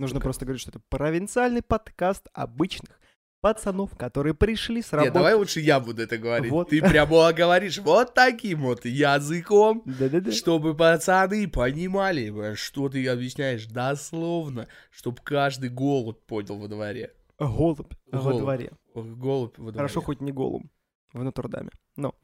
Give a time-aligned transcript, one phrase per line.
[0.00, 2.98] Нужно просто говорить, что это провинциальный подкаст обычных
[3.42, 5.08] пацанов, которые пришли с работы.
[5.08, 6.50] Нет, давай лучше я буду это говорить.
[6.50, 6.70] Вот.
[6.70, 10.32] Ты прямо говоришь вот таким вот языком, Да-да-да.
[10.32, 17.12] чтобы пацаны понимали, что ты объясняешь дословно, чтобы каждый голубь понял во дворе.
[17.38, 17.80] Голубь
[18.10, 18.40] во Голубь.
[18.40, 18.72] дворе.
[18.94, 19.76] Голубь во дворе.
[19.76, 20.70] Хорошо, хоть не голум
[21.12, 21.70] в Нотр-Даме.
[21.96, 22.14] Но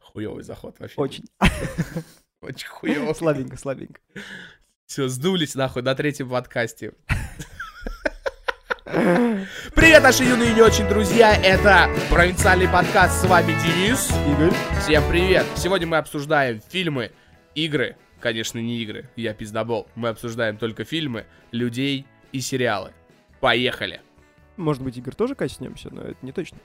[0.00, 1.00] Хуёвый заход вообще.
[1.00, 1.24] очень
[2.40, 3.14] Очень хуёвый.
[3.14, 4.00] слабенько, слабенько.
[4.88, 6.94] Все, сдулись нахуй на третьем подкасте.
[9.74, 11.34] Привет, наши юные и не очень друзья!
[11.36, 14.10] Это провинциальный подкаст, с вами Денис.
[14.26, 14.54] Игорь.
[14.80, 15.44] Всем привет!
[15.56, 17.12] Сегодня мы обсуждаем фильмы,
[17.54, 19.86] игры, конечно, не игры, я пиздобол.
[19.94, 22.92] Мы обсуждаем только фильмы, людей и сериалы.
[23.40, 24.00] Поехали!
[24.56, 26.56] Может быть, Игорь тоже коснемся, но это не точно.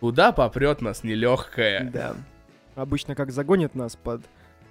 [0.00, 1.84] Куда попрет нас нелегкая?
[1.90, 2.16] Да.
[2.74, 4.20] Обычно как загонят нас под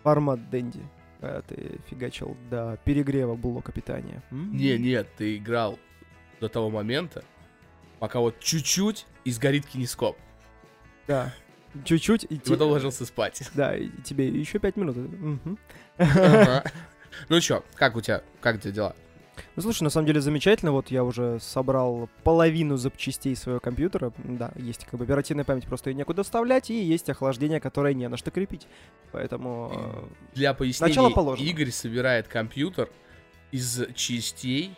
[0.04, 0.84] формат Дэнди.
[1.20, 4.22] Когда ты фигачил до перегрева блока питания.
[4.32, 4.56] М?
[4.56, 5.78] Не, нет, ты играл
[6.40, 7.24] до того момента,
[8.00, 10.18] пока вот чуть-чуть и сгорит кинескоп.
[11.08, 11.34] Да.
[11.86, 13.44] Чуть-чуть и те- потом ложился спать.
[13.54, 14.98] Да, и тебе еще пять минут.
[17.28, 18.96] Ну чё, как у тебя, как у тебя дела?
[19.56, 20.72] Ну, слушай, на самом деле замечательно.
[20.72, 24.12] Вот я уже собрал половину запчастей своего компьютера.
[24.18, 28.08] Да, есть как бы оперативная память, просто ее некуда вставлять, и есть охлаждение, которое не
[28.08, 28.68] на что крепить.
[29.12, 29.72] Поэтому...
[29.74, 31.46] э, Для пояснения, Начало положено.
[31.46, 32.90] Игорь собирает компьютер
[33.52, 34.76] из частей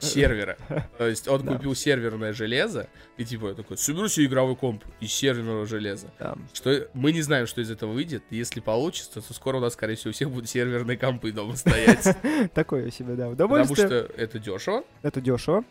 [0.00, 0.56] сервера.
[0.98, 1.54] То есть он Да.
[1.54, 6.08] купил серверное железо, и типа такой, соберу себе игровой комп из серверного железа.
[6.18, 6.34] да.
[6.52, 8.22] Что мы не знаем, что из этого выйдет.
[8.30, 12.16] Если получится, то скоро у нас, скорее всего, у всех будут серверные компы дома стоять.
[12.54, 13.84] Такое себе, да, Потому что
[14.16, 15.64] это дешево Это дешево.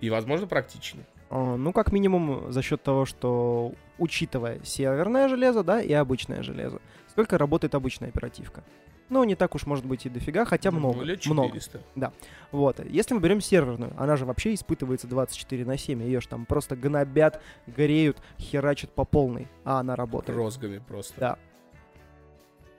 [0.00, 1.02] и, возможно, практично.
[1.30, 6.80] А, Ну, как минимум, за счет того, что учитывая серверное железо, да, и обычное железо,
[7.12, 8.64] сколько работает обычная оперативка?
[9.08, 10.96] Ну, не так уж может быть и дофига, хотя много.
[10.98, 11.48] Ну, лет много.
[11.60, 12.12] 400.
[12.50, 12.80] Вот.
[12.86, 16.02] Если мы берем серверную, она же вообще испытывается 24 на 7.
[16.02, 20.36] Ее же там просто гнобят, греют, херачат по полной, а она работает.
[20.38, 21.14] Розгами просто.
[21.20, 21.38] Да.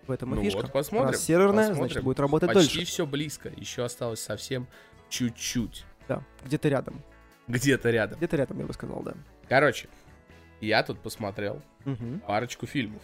[0.07, 0.61] В этом и Ну фишка.
[0.63, 1.11] вот, посмотрим.
[1.11, 2.03] Раз серверная, значит, посмотрим.
[2.03, 2.91] будет работать Почти дольше.
[2.91, 3.49] все близко.
[3.55, 4.67] Еще осталось совсем
[5.09, 5.85] чуть-чуть.
[6.07, 7.01] Да, где-то рядом.
[7.47, 8.17] Где-то рядом.
[8.17, 9.13] Где-то рядом, я бы сказал, да.
[9.47, 9.87] Короче,
[10.61, 12.21] я тут посмотрел Мгм.
[12.21, 13.01] парочку фильмов.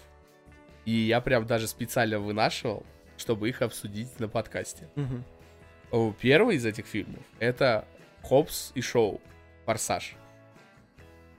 [0.90, 2.84] И я прям даже специально вынашивал,
[3.16, 4.90] чтобы их обсудить на подкасте.
[5.92, 7.86] О, Первый из этих фильмов это
[8.24, 9.22] Хопс и Шоу.
[9.68, 10.16] Форсаж.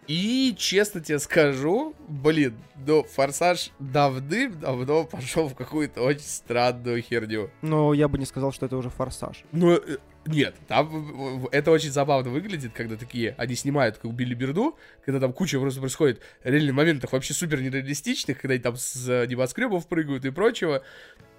[0.06, 2.54] И, честно тебе скажу, блин,
[2.86, 7.50] ну, Форсаж давным-давно пошел в какую-то очень странную херню.
[7.60, 9.42] Но я бы не сказал, что это уже форсаж.
[9.50, 14.12] Ну, э, нет, там в- в- это очень забавно выглядит, когда такие, они снимают как
[14.12, 18.76] Билли Берду, когда там куча просто происходит реальных моментов вообще супер нереалистичных, когда они там
[18.76, 20.82] с э, небоскребов прыгают и прочего.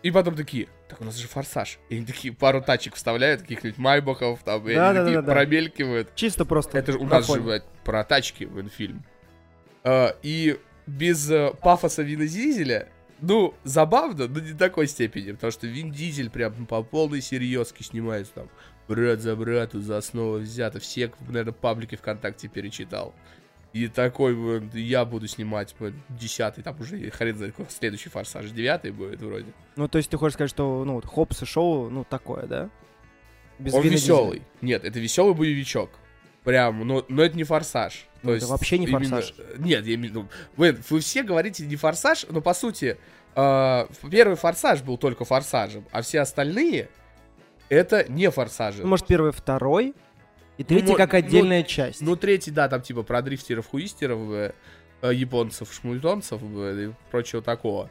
[0.01, 1.77] И потом такие, так у нас же форсаж.
[1.89, 5.31] И они такие пару тачек вставляют, каких-нибудь майбахов, там, и они такие Да-да-да-да.
[5.33, 6.15] промелькивают.
[6.15, 9.05] Чисто просто Это же у на нас же, блядь, про тачки, блин, фильм.
[9.83, 12.87] А, и без э, пафоса Вина Дизеля,
[13.21, 18.33] ну, забавно, но не такой степени, потому что Вин Дизель прям по полной серьезке снимается
[18.33, 18.49] там.
[18.87, 20.79] Брат за брату, за основу взято.
[20.79, 23.13] Все, наверное, паблики ВКонтакте перечитал.
[23.73, 24.35] И такой,
[24.73, 25.73] я буду снимать,
[26.09, 29.45] десятый, там уже хрен знает, какой следующий форсаж, девятый будет вроде.
[29.77, 32.69] Ну, то есть ты хочешь сказать, что, ну, Хопс и Шоу, ну, такое, да?
[33.59, 34.13] Без Он Вина Дизеля.
[34.13, 34.41] веселый.
[34.61, 35.89] Нет, это веселый боевичок.
[36.43, 38.07] Прям, но, но это не форсаж.
[38.23, 39.33] Ну, То это есть вообще не именно- «Форсаж».
[39.57, 42.97] Нет, я имею в виду- Блин, вы все говорите не форсаж, но по сути,
[43.35, 46.89] э, первый форсаж был только форсажем, а все остальные
[47.69, 48.83] это не форсажи.
[48.83, 49.95] Ну, может, первый, второй,
[50.57, 52.01] и третий мо- как ну, отдельная часть.
[52.01, 54.53] Ну, третий, да, там типа про дрифтеров, хуистеров, э,
[55.01, 57.89] э, японцев, шмультонцев э, и прочего такого.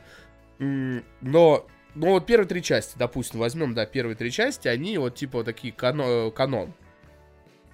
[0.58, 5.38] Но, ну вот первые три части, допустим, возьмем, да, первые три части, они вот типа
[5.38, 6.72] вот такие кано- канон.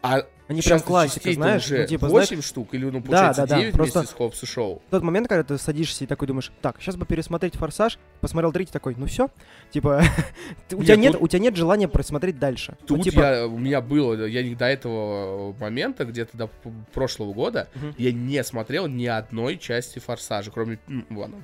[0.03, 1.65] А Они прям классика, знаешь?
[1.67, 4.15] уже Ну, типа, 8 знаешь, штук, или, ну, Да, получается, да, да, 9 просто- вместе
[4.15, 4.83] с Хопс и Шоу.
[4.91, 8.73] тот момент, когда ты садишься и такой думаешь, так, сейчас бы пересмотреть «Форсаж», посмотрел третий
[8.73, 9.29] такой, ну все,
[9.73, 10.03] типа,
[10.73, 12.77] у Нет, тебя нет, тут- у тебя нет желания просмотреть дальше.
[12.83, 16.51] Ну, Тут типа, я, у меня было, я до этого момента, где-то до
[16.95, 17.95] прошлого года, Мгм.
[17.99, 21.43] я не смотрел ни одной части Форсажа, кроме, м, ладно,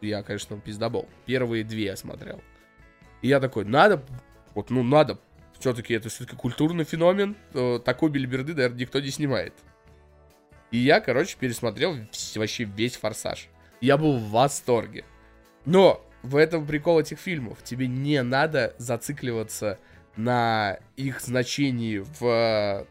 [0.00, 1.08] я, конечно, пиздобол.
[1.24, 2.40] Первые две я смотрел.
[3.22, 4.02] И я такой, надо,
[4.54, 5.18] вот, ну, надо,
[5.66, 9.52] все-таки это все-таки культурный феномен, э, такой бильберды, наверное, никто не снимает.
[10.70, 11.96] И я, короче, пересмотрел
[12.36, 13.48] вообще весь Форсаж.
[13.80, 15.04] Я был в восторге.
[15.64, 17.58] Но в этом прикол этих фильмов.
[17.64, 19.78] Тебе не надо зацикливаться
[20.16, 22.86] на их значении в,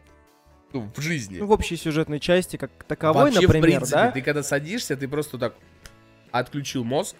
[0.74, 1.38] ну, в жизни.
[1.38, 4.10] ну, в общей сюжетной части, как таковой, Вообще, например, в принципе, да?
[4.10, 5.54] ты когда садишься, ты просто так
[6.30, 7.16] отключил мозг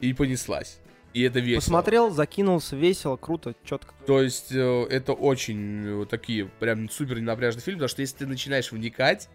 [0.00, 0.78] и понеслась.
[1.18, 1.58] И это весело.
[1.58, 3.92] Посмотрел, закинулся, весело, круто, четко.
[4.06, 8.26] То есть э, это очень э, такие прям супер ненапряжный фильм, потому что если ты
[8.28, 9.28] начинаешь вникать,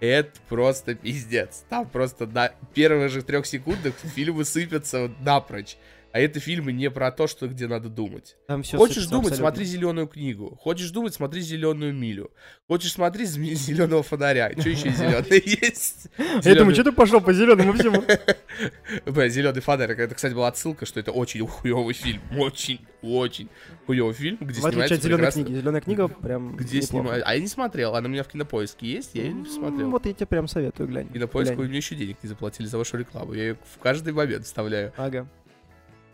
[0.00, 1.66] это просто пиздец.
[1.68, 5.76] Там просто на первых же трех секундах фильмы сыпятся напрочь.
[6.14, 8.36] А это фильмы не про то, что где надо думать.
[8.46, 10.56] Там все Хочешь думать, смотри зеленую книгу.
[10.62, 12.30] Хочешь думать, смотри зеленую милю.
[12.68, 14.52] Хочешь смотри зеленого фонаря.
[14.56, 16.06] Что еще зеленый есть?
[16.44, 18.04] Я думаю, что ты пошел по зеленому всему?
[19.28, 19.90] Зеленый фонарь.
[19.90, 22.22] Это, кстати, была отсылка, что это очень хуевый фильм.
[22.38, 23.48] Очень, очень
[23.86, 25.58] хуевый фильм, где снимается прекрасно- книги.
[25.58, 27.24] Зеленая книга прям Где снимают?
[27.26, 27.96] А я не смотрел.
[27.96, 29.90] Она у меня в кинопоиске есть, я ее не посмотрел.
[29.90, 31.08] Вот я тебе прям советую, глянь.
[31.08, 33.34] Кинопоиск, вы мне еще денег не заплатили за вашу рекламу.
[33.34, 34.92] Я ее в каждый момент вставляю.
[34.96, 35.26] Ага.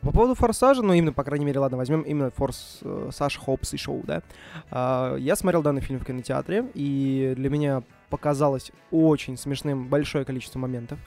[0.03, 3.77] По поводу Форсажа, ну именно, по крайней мере, ладно, возьмем именно Форс э, Хопс и
[3.77, 4.23] Шоу, да.
[4.71, 10.59] А, я смотрел данный фильм в кинотеатре, и для меня показалось очень смешным большое количество
[10.59, 10.99] моментов.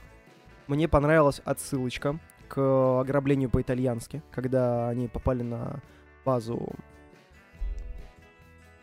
[0.68, 2.18] Мне понравилась отсылочка
[2.48, 5.80] к ограблению по-итальянски, когда они попали на
[6.24, 6.72] базу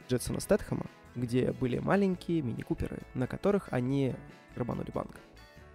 [0.09, 4.13] Джетсона Стэтхэма, где были маленькие мини-куперы, на которых они
[4.55, 5.15] грабанули банк.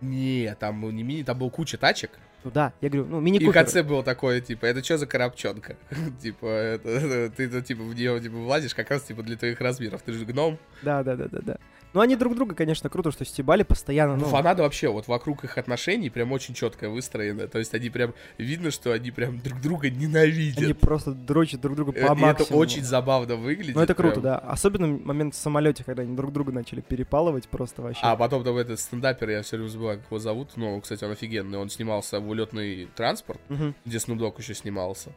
[0.03, 2.19] Не, там был не мини, там был куча тачек.
[2.47, 3.53] Ну да, я говорю, ну И в мини-куперы.
[3.53, 5.77] конце было такое, типа, это что за коробчонка?
[6.23, 10.03] Типа, это, ты, типа, в нее, типа, влазишь как раз, типа, для твоих размеров.
[10.03, 10.57] Ты же гном.
[10.83, 11.57] Да, да, да, да, да.
[11.93, 14.17] Ну, они друг друга, конечно, круто, что стебали постоянно.
[14.17, 17.49] Ну, Ну, фанаты вообще, вот вокруг их отношений прям очень четко выстроено.
[17.49, 20.63] То есть они прям, видно, что они прям друг друга ненавидят.
[20.63, 22.59] они просто дрочат друг друга Э, по И это максимуму.
[22.61, 23.77] очень забавно выглядит.
[23.77, 24.25] Ну, это круто, прям.
[24.25, 24.39] да.
[24.39, 28.01] Особенно момент в самолете, когда они друг друга начали перепалывать просто вообще.
[28.03, 30.51] А потом там этот стендапер, я все время забываю, как его зовут.
[30.57, 31.57] Ну, кстати, он офигенный.
[31.57, 33.75] Он снимался в улетный транспорт, Мгм.
[33.85, 35.11] где Snoop Dogg еще снимался.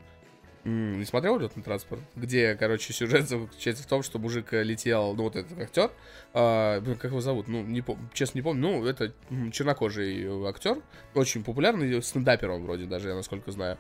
[0.65, 2.01] Не смотрел улетный транспорт?
[2.15, 5.89] Где, короче, сюжет заключается в том, что мужик э, летел, ну, вот этот актер,
[6.33, 7.47] а, как его зовут?
[7.47, 8.61] Ну, не пом- честно, не помню.
[8.61, 9.13] Ну, это
[9.53, 10.81] чернокожий э, актер,
[11.15, 13.77] очень популярный, стендапер он вроде даже, я насколько знаю.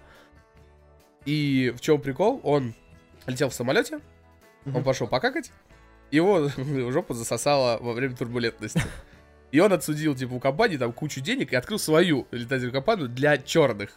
[1.25, 2.39] И в чем прикол?
[2.43, 2.73] Он
[3.27, 3.99] летел в самолете,
[4.65, 5.51] он пошел покакать,
[6.11, 6.47] его
[6.91, 8.81] жопу засосало во время турбулентности.
[9.51, 13.37] И он отсудил, типа, у компании там кучу денег и открыл свою летательную компанию для
[13.37, 13.91] черных.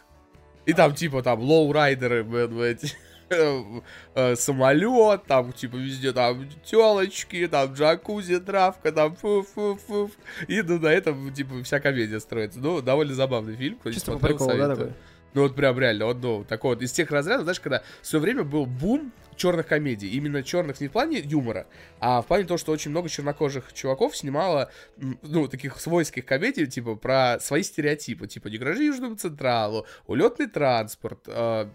[0.65, 2.25] И там, типа, там, лоурайдеры,
[2.65, 2.93] эти,
[4.15, 10.11] э, самолет, там, типа, везде там телочки, там, джакузи, травка, там, фу-фу-фу.
[10.47, 12.59] И ну, на этом, типа, вся комедия строится.
[12.59, 13.79] Ну, довольно забавный фильм.
[13.83, 14.93] Чисто по приколу, да, такой?
[15.33, 18.21] Ну вот прям реально, он, ну, такой вот из тех разрядов, знаешь, когда в свое
[18.21, 20.09] время был бум черных комедий.
[20.09, 21.65] Именно черных не в плане юмора,
[21.99, 26.95] а в плане того, что очень много чернокожих чуваков снимало, ну, таких свойских комедий, типа,
[26.95, 28.27] про свои стереотипы.
[28.27, 31.67] Типа, не грожи Южному Централу, улетный транспорт, э,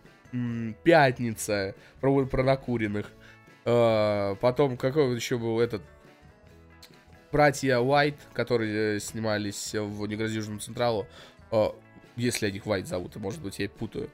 [0.84, 3.06] пятница, про, про накуренных.
[3.64, 5.82] Э, потом, какой вот еще был этот
[7.32, 11.06] братья Уайт, которые э, снимались в «Не грози Южному Централу»,
[11.50, 11.66] э,
[12.18, 14.10] если они их Уайт зовут, может быть, я их путаю.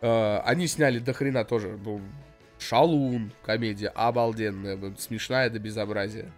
[0.00, 2.00] Э, они сняли до хрена тоже, ну,
[2.58, 6.30] Шалун, комедия обалденная, смешная до безобразия.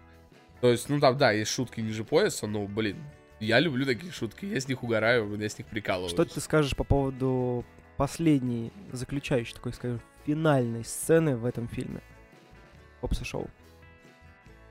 [0.61, 2.97] То есть, ну там, да, есть шутки ниже пояса, но, блин,
[3.39, 6.13] я люблю такие шутки, я с них угораю, я с них прикалываюсь.
[6.13, 7.65] Что ты скажешь по поводу
[7.97, 12.01] последней, заключающей, такой, скажем, финальной сцены в этом фильме?
[13.01, 13.25] Опса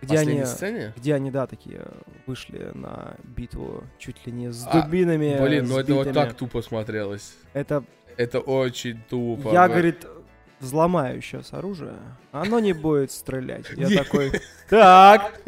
[0.03, 0.93] Где они, сцене?
[0.97, 1.83] где они, да, такие
[2.27, 5.39] вышли на битву чуть ли не с А, дубинами.
[5.41, 7.35] Блин, ну это вот так тупо смотрелось.
[7.53, 7.85] Это
[8.17, 9.53] Это очень тупо.
[9.53, 9.71] я, блин.
[9.71, 10.07] говорит,
[10.61, 11.95] взломаю сейчас оружие,
[12.33, 13.67] оно не будет стрелять.
[13.77, 14.33] Я такой,
[14.69, 15.41] так,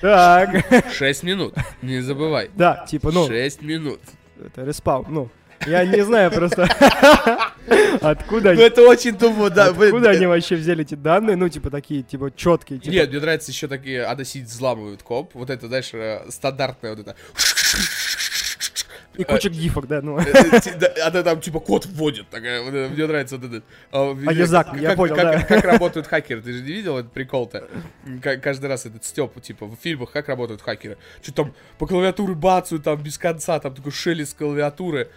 [0.00, 0.64] так.
[0.92, 2.50] Шесть минут, не забывай.
[2.54, 4.00] Да, типа, ну, Шесть минут.
[4.44, 5.28] это респаун, ну.
[5.66, 6.62] Я не знаю просто,
[8.00, 9.66] откуда Ну они, это очень тупо, да.
[9.66, 13.50] откуда они вообще взяли эти данные, ну, типа, такие, типа, четкие, типа, Нет, мне нравится
[13.50, 15.30] еще такие, Ада сидит, взламывают коп.
[15.34, 17.16] Вот это, знаешь, э, стандартная вот это.
[19.16, 20.18] и куча гифок, да, ну.
[20.18, 22.28] Э, ти- да, Она там типа код вводит.
[22.30, 23.62] Такая, э, мне нравится вот это.
[23.92, 25.42] А Язак, как- я понял, как- да.
[25.42, 27.68] Как работают хакеры, ты же не видел этот прикол-то?
[28.22, 30.96] Ка- Каждый раз этот степ, типа, в фильмах, как работают хакеры.
[31.22, 35.10] Что там по клавиатуре бацают там без конца, там такой шелест клавиатуры.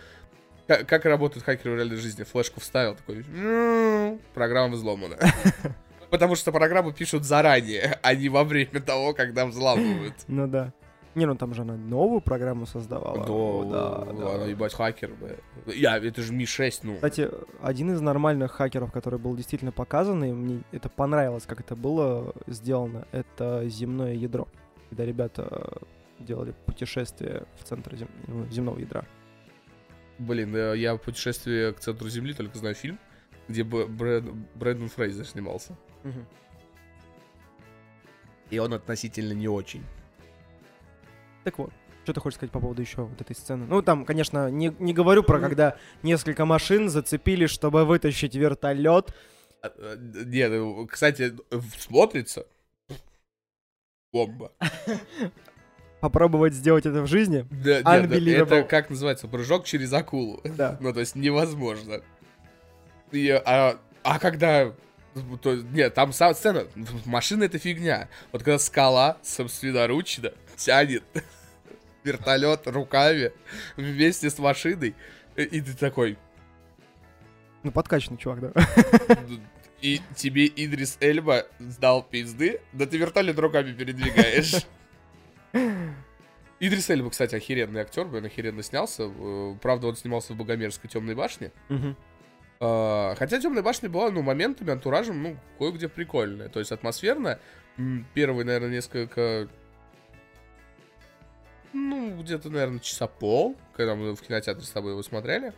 [0.68, 2.24] Как, как работают хакеры в реальной жизни?
[2.24, 5.18] Флешку вставил, такой, «М, программа взломана.
[6.10, 10.14] Потому что программу пишут заранее, а не во время того, когда взламывают.
[10.28, 10.72] Ну да.
[11.16, 13.24] Не, ну там же она новую программу создавала.
[13.26, 14.46] Да, О, да, да, да.
[14.46, 15.36] ебать, хакер, бля.
[15.74, 16.96] Я, это же Ми-6, ну.
[16.96, 17.30] Кстати,
[17.62, 22.34] один из нормальных хакеров, который был действительно показан, и мне это понравилось, как это было
[22.48, 24.48] сделано, это земное ядро.
[24.90, 25.74] Когда ребята
[26.20, 29.06] делали путешествие в центр зем- ну, земного ядра.
[30.20, 33.00] Блин, э, я путешествие к центру Земли только знаю фильм,
[33.48, 35.76] где Брэд- Брэндон Фрейзер снимался.
[38.50, 39.84] И он относительно не очень.
[41.44, 41.72] Так вот,
[42.04, 43.66] Что ты хочешь сказать по поводу еще вот этой сцены?
[43.66, 49.16] Ну, там, конечно, не, не говорю про, когда несколько машин зацепили, чтобы вытащить вертолет.
[49.62, 51.34] А, а, Не, ну, кстати,
[51.78, 52.46] смотрится
[54.12, 54.52] бомба.
[56.04, 57.48] Попробовать сделать это в жизни?
[57.50, 60.42] Да, нет, да, это как называется, прыжок через акулу.
[60.44, 60.78] Да.
[60.82, 62.02] Ну, то есть невозможно.
[63.14, 64.74] И, а, а когда...
[65.42, 66.66] То, нет, там сама сцена,
[67.06, 68.10] машина это фигня.
[68.34, 71.04] Вот когда скала собственноручно тянет
[72.04, 73.32] вертолет руками
[73.78, 74.96] вместе с машиной,
[75.38, 76.18] и и ты такой,
[77.64, 79.18] Ну, подкачанный чувак, да.
[79.82, 84.66] и тебе Идрис Эльба сдал пизды, да ты вертолет руками передвигаешь.
[86.60, 89.04] Идрис Эльба, кстати, охеренный актер, блин, охеренно снялся.
[89.04, 91.52] Э, Правда, он снимался в Богомерзкой темной башне.
[92.60, 96.48] А, Хотя темная башня была, ну, моментами, антуражем, ну, кое-где прикольная.
[96.50, 97.40] То есть атмосферно.
[98.14, 99.50] Первые, наверное, несколько...
[101.74, 105.54] Ну, где-то, наверное, часа пол, когда мы в кинотеатре с тобой его смотрели.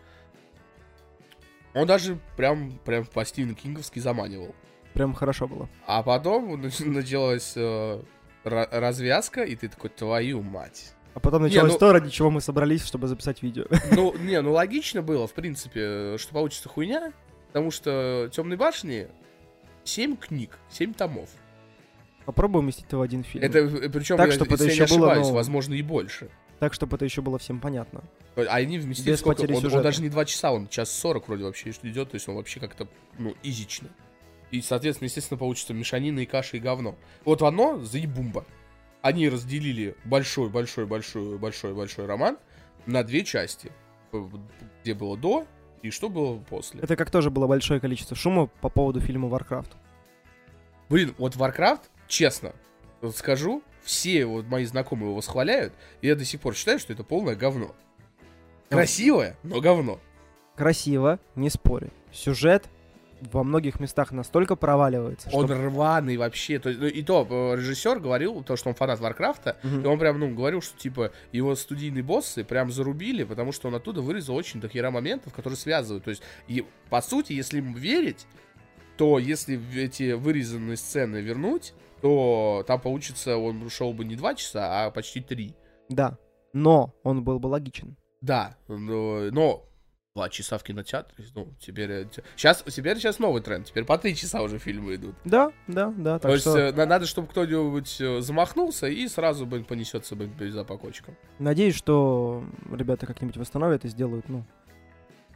[1.73, 4.55] Он даже прям, прям по Стивену Кинговски заманивал.
[4.93, 5.67] Прям хорошо было.
[5.85, 8.01] А потом нач- началась э,
[8.45, 10.93] развязка, и ты такой, твою мать.
[11.13, 13.65] А потом Не, началось ну- то, ради чего мы собрались, чтобы записать видео.
[13.91, 17.13] Ну, не, ну логично было, в принципе, что получится хуйня,
[17.47, 19.07] потому что Темной башни
[19.85, 21.29] 7 книг, 7 томов.
[22.25, 23.45] Попробуй уместить это в один фильм.
[23.45, 25.73] Это, э, причем, Так, я, чтобы это если я еще не было, ошибаюсь, ну, возможно,
[25.73, 26.29] и больше.
[26.59, 28.03] Так, чтобы это еще было всем понятно.
[28.35, 29.41] А они вместили Без сколько?
[29.41, 32.35] Он, он даже не 2 часа, он час 40 вроде вообще идет, то есть он
[32.35, 32.87] вообще как-то,
[33.19, 33.89] ну, изично.
[34.55, 36.95] И, соответственно, естественно, получится мешанина и каша и говно.
[37.25, 38.45] Вот оно, заебумба.
[39.01, 42.37] Они разделили большой-большой-большой-большой-большой роман
[42.85, 43.69] на две части.
[44.11, 44.23] П-
[44.81, 45.45] Где было до
[45.81, 46.79] и что было после.
[46.81, 49.71] Это как тоже было большое количество шума по поводу фильма Warcraft.
[50.87, 52.53] Блин, вот Warcraft, честно,
[53.01, 56.93] вот скажу, все вот мои знакомые его восхваляют, и я до сих пор считаю, что
[56.93, 57.75] это полное говно.
[58.69, 59.99] Красивое, но говно.
[60.55, 61.91] Красиво, не спорю.
[62.13, 62.69] Сюжет
[63.21, 65.37] во многих местах настолько проваливается, что...
[65.37, 66.59] Он рваный вообще.
[66.59, 69.81] То есть, ну, и то, э, режиссер говорил, то, что он фанат Варкрафта, Мгм.
[69.81, 73.75] и он прям, ну, говорил, что, типа, его студийные боссы прям зарубили, потому что он
[73.75, 76.03] оттуда вырезал очень до хера моментов, которые связывают.
[76.03, 78.25] То есть, и, по сути, если ему верить,
[78.97, 84.85] то если эти вырезанные сцены вернуть, то там получится, он шел бы не два часа,
[84.85, 85.55] а почти три.
[85.89, 86.17] Да.
[86.53, 87.97] Но он был бы логичен.
[88.21, 89.65] Да, но, но
[90.15, 92.07] два часа в кинотеатре, ну, теперь...
[92.37, 95.13] Сейчас, теперь сейчас новый тренд, теперь по три часа уже фильмы идут.
[95.25, 96.19] Да, да, да.
[96.19, 100.29] То есть что э, на- надо, чтобы кто-нибудь э, замахнулся и сразу бы понесется бы
[100.51, 101.17] за по кочкам.
[101.37, 104.45] надеюсь, что ребята как-нибудь восстановят и сделают, ну,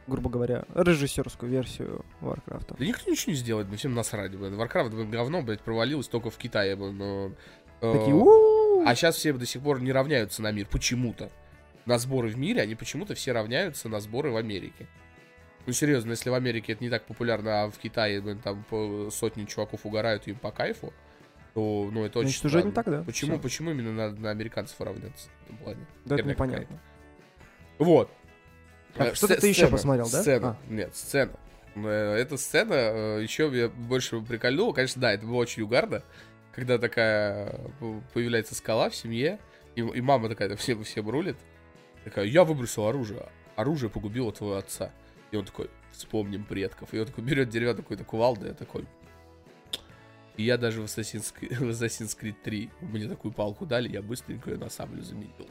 [0.06, 2.76] грубо говоря, режиссерскую версию Warcraft.
[2.78, 4.54] Да никто ничего не сделает, блин, всем насрать, блин.
[4.58, 7.32] Warcraft, блин, говно, блядь, провалилось только в Китае, блин, но...
[7.82, 8.86] э, Такие.
[8.88, 11.30] А сейчас все до сих пор не равняются на мир, почему-то.
[11.86, 14.86] На сборы в мире они почему-то все равняются на сборы в Америке.
[15.66, 18.64] Ну, серьезно, если в Америке это не так популярно, а в Китае, блин, там
[19.10, 20.92] сотни чуваков угорают им по кайфу,
[21.54, 23.02] то, ну, это очень Значит, уже не так, да?
[23.02, 23.42] Почему, Всё.
[23.42, 25.86] почему именно на, на американцев равняться в этом плане?
[26.04, 26.80] Да, это Херня непонятно.
[27.78, 28.10] Вот.
[28.94, 30.20] Так, Э, что-то ты еще посмотрел, да?
[30.22, 30.48] Сцена.
[30.68, 30.72] А.
[30.72, 31.32] Нет, сцена.
[31.74, 34.72] Э, Эта сцена э, еще меня больше прикольнула.
[34.72, 36.02] Конечно, да, это было очень угарно.
[36.54, 37.60] Когда такая
[38.12, 39.38] появляется скала в семье,
[39.76, 41.36] и, и мама такая всем, всем рулит.
[42.04, 43.28] Такая, я выбросил оружие.
[43.56, 44.90] Оружие погубило твоего отца.
[45.30, 46.92] И он такой, вспомним предков.
[46.94, 48.86] И он такой берет деревянную какую-то кувалду, и я такой...
[50.36, 54.00] И я даже в Assassin's, Creed, в Assassin's Creed 3 мне такую палку дали, я
[54.00, 55.46] быстренько ее на саблю заменил.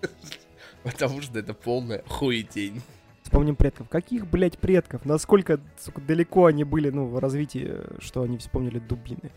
[0.84, 2.80] Потому что это полная хуетень.
[3.22, 3.88] Вспомним предков.
[3.88, 5.04] Каких, блядь, предков?
[5.04, 9.32] Насколько, сука, далеко они были, ну, в развитии, что они вспомнили дубины?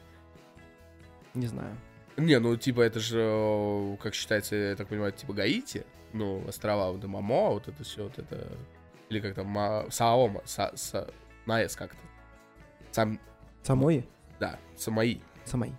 [1.33, 1.75] Не знаю.
[2.17, 6.91] Не, ну типа это же, э, как считается, я так понимаю, типа Гаити, ну, острова,
[6.91, 8.47] вот Мамо, вот это все, вот это,
[9.09, 11.13] или как там, Ма- Саома, Са, Са-
[11.45, 11.97] на С как-то.
[12.91, 13.19] Сам,
[13.63, 14.03] Самои?
[14.39, 15.21] да, Самаи.
[15.45, 15.71] Самои.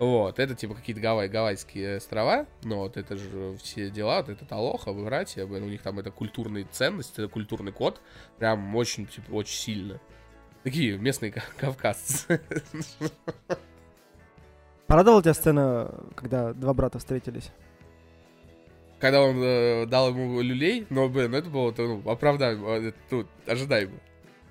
[0.00, 4.44] Вот, это типа какие-то гавай, гавайские острова, но вот это же все дела, вот это
[4.46, 8.00] Талоха, братья, блин, у них там это культурные ценности, это культурный код,
[8.38, 10.00] прям очень, типа, очень сильно.
[10.62, 12.40] Такие местные ка- кавказцы.
[14.90, 17.52] Порадовала тебя сцена, когда два брата встретились?
[18.98, 23.24] когда он э, дал ему люлей, но, блин, ну, это было ну, оправдаемо, э, ну,
[23.46, 23.98] ожидаемо,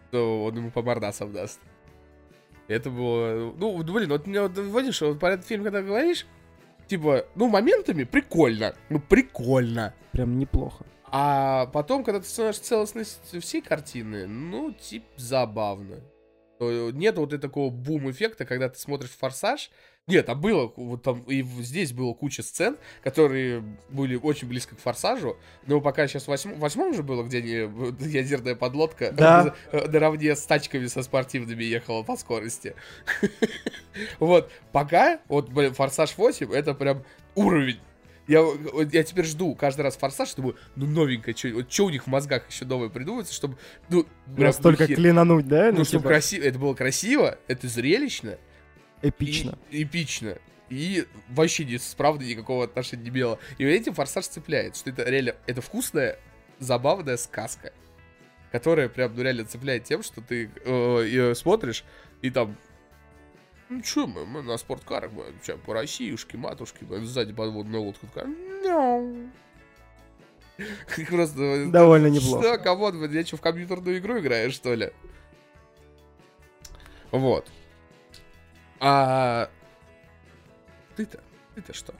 [0.07, 1.59] что он ему по мордасам даст.
[2.67, 6.25] Это было, ну, блин, вот, мне вот, видишь, вот про этот фильм, когда говоришь,
[6.87, 9.93] типа, ну, моментами прикольно, ну, прикольно.
[10.13, 10.85] Прям неплохо.
[11.11, 15.97] А потом, когда ты становишься целостность всей картины, ну, типа, забавно.
[16.59, 19.69] Нет вот и такого бум-эффекта, когда ты смотришь «Форсаж».
[20.09, 24.79] Нет, а было, вот там и здесь было куча сцен, которые были очень близко к
[24.79, 25.37] «Форсажу»,
[25.67, 29.53] но пока сейчас в восьмом, в восьмом же было, где вот, ядерная подлодка Да.
[29.71, 32.75] э, наравне с тачками со спортивными ехала по скорости.
[34.19, 37.03] Вот, пока, вот, блин, «Форсаж 8» это прям
[37.35, 37.79] уровень.
[38.27, 38.45] Я,
[38.91, 42.07] я теперь жду каждый раз форсаж, думаю, ну новенькое, что вот чё у них в
[42.07, 43.57] мозгах еще новое придумывается, чтобы,
[43.89, 44.03] ну,
[44.35, 45.71] прям Настолько хер- клинануть, да?
[45.71, 48.37] ну, чтобы типа, красиво, это было красиво, это зрелищно,
[49.01, 49.57] Эпично.
[49.71, 50.37] и эпично.
[50.69, 53.39] И вообще не с правдой никакого отношения не имело.
[53.57, 56.19] И этим форсаж цепляет, что это реально, это вкусная,
[56.59, 57.73] забавная сказка.
[58.51, 61.83] Которая прям, ну, реально цепляет тем, что ты э, её смотришь,
[62.21, 62.55] и там
[63.69, 68.07] ну чё, мы, мы на спорткарах, мы чё, по Россиюшке, матушке, мы сзади подводная лодка
[68.07, 69.29] такая, мяу.
[71.09, 71.39] Просто...
[71.41, 72.41] э, Довольно неплохо.
[72.41, 74.91] Что, come on, я что, в компьютерную игру играю, что ли?
[77.11, 77.47] Вот.
[78.79, 79.49] А
[80.95, 81.19] ты-то,
[81.55, 81.93] ты-то что?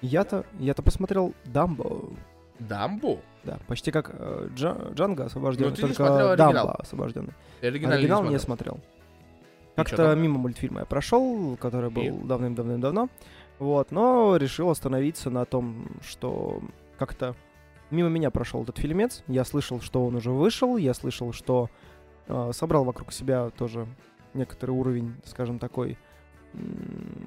[0.00, 2.10] Я-то, я-то посмотрел Дамбо.
[2.58, 3.18] Дамбо?
[3.44, 6.52] Да, почти как э, Джа- Джанго освобожденный, Но ты не только оригинал.
[6.52, 7.32] Дамбо освобожденный.
[7.60, 8.80] Оригинальный Оригинал не не смотрел.
[9.76, 13.08] Как-то мимо мультфильма я прошел, который был давным-давным-давно.
[13.58, 16.60] Вот, но решил остановиться на том, что
[16.98, 17.34] как-то
[17.90, 19.22] мимо меня прошел этот фильмец.
[19.28, 21.70] Я слышал, что он уже вышел, я слышал, что
[22.26, 23.86] э, собрал вокруг себя тоже
[24.34, 25.98] некоторый уровень, скажем, такой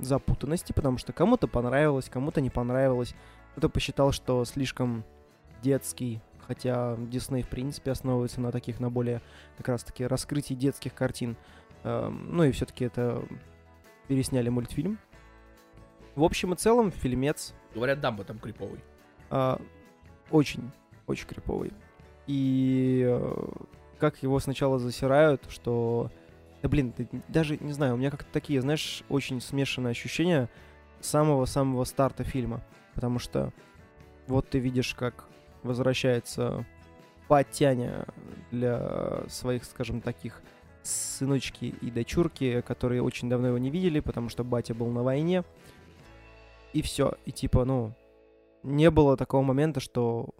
[0.01, 3.15] запутанности, потому что кому-то понравилось, кому-то не понравилось.
[3.51, 5.03] Кто-то посчитал, что слишком
[5.63, 9.21] детский, хотя Дисней, в принципе, основывается на таких, на более
[9.57, 11.37] как раз-таки раскрытии детских картин.
[11.83, 13.23] Эм, Ну и все-таки это
[14.07, 14.99] пересняли мультфильм.
[16.15, 18.79] В общем и целом, фильмец Говорят, Дамбо там криповый.
[19.29, 19.59] а,
[20.29, 20.71] очень,
[21.07, 21.73] очень криповый.
[22.27, 23.47] И э,
[23.99, 26.11] как его сначала засирают, что...
[26.65, 26.95] Да блин,
[27.27, 30.49] даже не знаю, у меня как-то такие, знаешь, очень смешанные ощущения
[30.99, 32.63] самого-самого старта фильма.
[32.95, 33.53] Потому что
[34.25, 35.29] вот ты видишь, как
[35.61, 36.65] возвращается
[37.27, 38.07] Патяня
[38.49, 40.41] для своих, скажем, таких
[40.81, 45.43] сыночки и дочурки, которые очень давно его не видели, потому что батя был на войне.
[46.73, 47.13] И все.
[47.25, 47.93] И типа, ну,
[48.63, 50.33] не было такого момента, что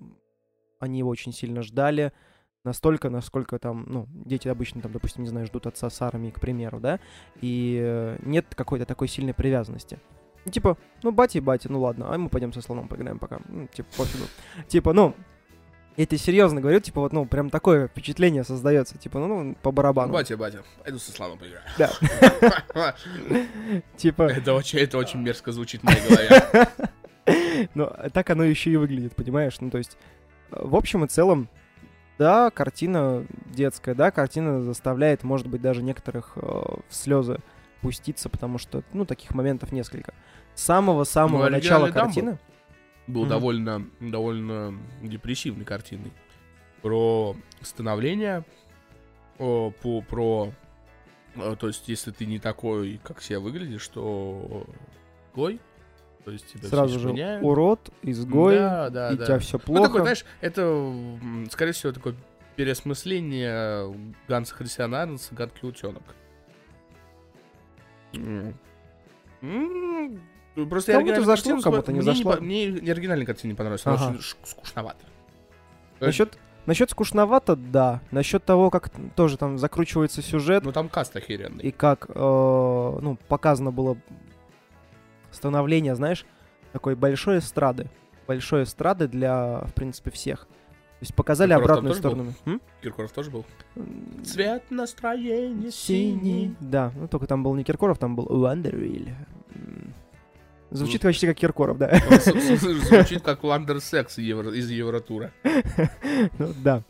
[0.79, 2.13] они его очень сильно ждали,
[2.65, 6.39] настолько, насколько там, ну, дети обычно там, допустим, не знаю, ждут отца с армии, к
[6.39, 6.99] примеру, да,
[7.41, 9.99] и э, нет какой-то такой сильной привязанности.
[10.45, 13.39] Ну, типа, ну, батя и батя, ну ладно, а мы пойдем со слоном поиграем пока.
[13.47, 14.25] Ну, типа, пофигу.
[14.67, 15.15] Типа, ну,
[15.97, 19.71] я тебе серьезно говорю, типа, вот, ну, прям такое впечатление создается, типа, ну, ну, по
[19.71, 20.13] барабану.
[20.13, 21.63] Батя, батя, пойду со славой поиграю.
[21.78, 22.95] Да.
[23.97, 26.67] Типа, Это очень, это очень мерзко звучит в моей голове.
[27.73, 29.60] Ну, так оно еще и выглядит, понимаешь?
[29.60, 29.97] Ну, то есть,
[30.51, 31.49] э, в общем и целом,
[32.17, 37.39] да, картина детская, да, картина заставляет, может быть, даже некоторых э, в слезы
[37.82, 40.13] пуститься, потому что, ну, таких моментов несколько.
[40.56, 42.38] С самого-самого Ну, начала картины.
[43.08, 43.30] Был Мгм.
[43.30, 46.12] довольно, довольно депрессивной картиной.
[46.82, 48.43] Про становление,
[49.38, 50.51] о, по, про...
[51.36, 54.65] э, То есть, если ты не такой, как себя выглядишь, то...
[55.36, 55.60] Гой.
[56.25, 57.43] То есть, тебя Сразу же меняют.
[57.43, 59.25] урод, изгой, Да, да, и да.
[59.27, 59.83] тебя все Ну, плохо.
[59.83, 60.93] такой, знаешь, это,
[61.51, 62.15] скорее всего, такое
[62.55, 63.93] переосмысление
[64.27, 66.01] Ганса Христиана Андерса «Гадкий утенок».
[68.13, 68.53] М.
[69.41, 70.19] М,
[70.69, 72.38] Просто я Кому-то зашло, кому-то не мне зашло.
[72.39, 74.09] Мне не оригинальная картина не понравилась, она Ага.
[74.11, 75.05] очень ш- скучновата.
[75.99, 77.99] Насчет, насчет скучновато, да.
[78.11, 81.61] Насчет того, как тоже там закручивается сюжет, Ну там каст охеренный.
[81.61, 83.97] и как, э, ну, показано было
[85.36, 86.26] становление, знаешь,
[86.74, 87.88] такой большой эстрады.
[88.28, 90.48] Большой эстрады для, в принципе, всех.
[90.48, 92.34] То есть показали Киркоров обратную сторону.
[92.45, 92.62] М?
[92.82, 93.45] Киркоров тоже был.
[94.24, 96.56] Цвет настроения Синий.
[96.60, 99.13] Да, ну только там был не Киркоров, там был Уандервиль.
[100.71, 101.10] Звучит Ну.
[101.10, 101.93] почти как Киркоров, да.
[102.10, 105.32] Звучит как Ландер Секс евро- из Евротура.
[106.39, 106.82] Ну, да.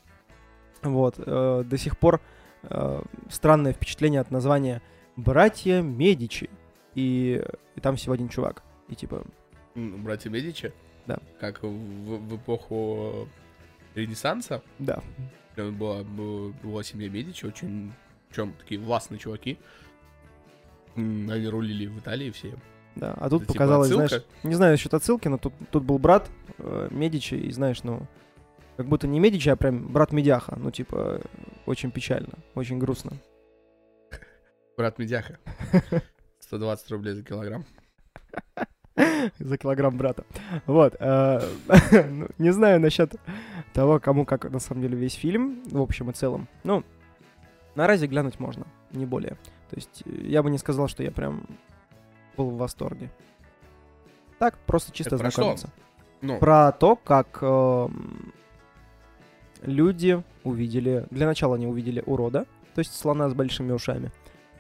[0.82, 1.16] Вот.
[1.18, 2.22] э, До сих пор
[2.64, 4.82] э, странное впечатление от названия
[5.16, 6.50] «Братья Медичи».
[6.96, 7.44] И,
[7.76, 8.64] и там всего один чувак.
[8.88, 9.24] И типа,
[9.76, 10.74] Братья Медичи.
[11.06, 11.20] Да.
[11.40, 13.28] Как в, в эпоху
[13.94, 14.62] Ренессанса.
[14.80, 15.02] да.
[15.56, 17.94] Была, была, семья Медичи, очень,
[18.28, 19.58] причем такие властные чуваки.
[20.98, 22.56] Они рулили в Италии все.
[22.96, 24.08] Да, а тут Это типа показалось, отсылка?
[24.08, 28.06] знаешь, не знаю насчет отсылки, но тут, тут был брат э, Медичи, и знаешь, ну,
[28.76, 30.58] как будто не Медичи, а прям брат Медяха.
[30.58, 31.22] Ну, типа,
[31.66, 33.14] очень печально, очень грустно.
[34.78, 35.38] Брат Медяха.
[36.46, 37.66] 120 рублей за килограмм.
[39.40, 40.24] За килограмм брата.
[40.68, 40.96] Вот.
[41.00, 41.42] э,
[42.10, 43.16] ну, Не знаю насчет
[43.74, 46.48] того, кому как на самом деле весь фильм, в общем и целом.
[46.64, 46.84] Ну,
[47.76, 49.38] На разе глянуть можно, не более.
[49.70, 51.46] То есть э, я бы не сказал, что я прям
[52.38, 53.10] был в восторге.
[54.40, 55.42] Так, просто чисто Это про что?
[55.42, 55.70] знакомиться.
[56.22, 58.34] Ну, Про то, как эм,
[59.62, 61.06] люди увидели...
[61.12, 64.12] Для начала они увидели урода, то есть слона с большими ушами.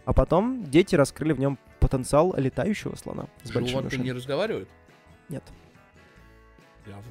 [0.06, 4.70] А потом дети раскрыли в нем потенциал летающего слона с животные не разговаривают?
[5.30, 5.44] Нет.
[6.86, 7.04] Явно.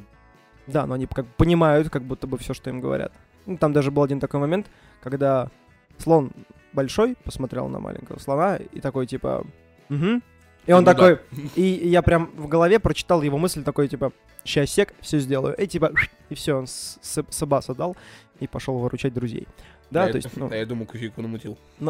[0.66, 3.12] Да, но они как понимают, как будто бы все, что им говорят.
[3.46, 4.66] Ну, там даже был один такой момент,
[5.02, 5.50] когда
[5.98, 6.30] слон
[6.72, 9.44] большой посмотрел на маленького слона и такой типа,
[9.90, 10.20] угу.
[10.66, 10.94] И он Ну да.
[10.94, 11.18] такой,
[11.56, 14.12] и я прям в голове прочитал его мысль такой типа,
[14.44, 15.92] сейчас сек, все сделаю, и типа,
[16.30, 17.96] и все, он с- с- сабаса дал
[18.40, 19.46] и пошел выручать друзей.
[19.90, 21.58] Да, я, то есть, ну, да, я думаю, кофейку намутил.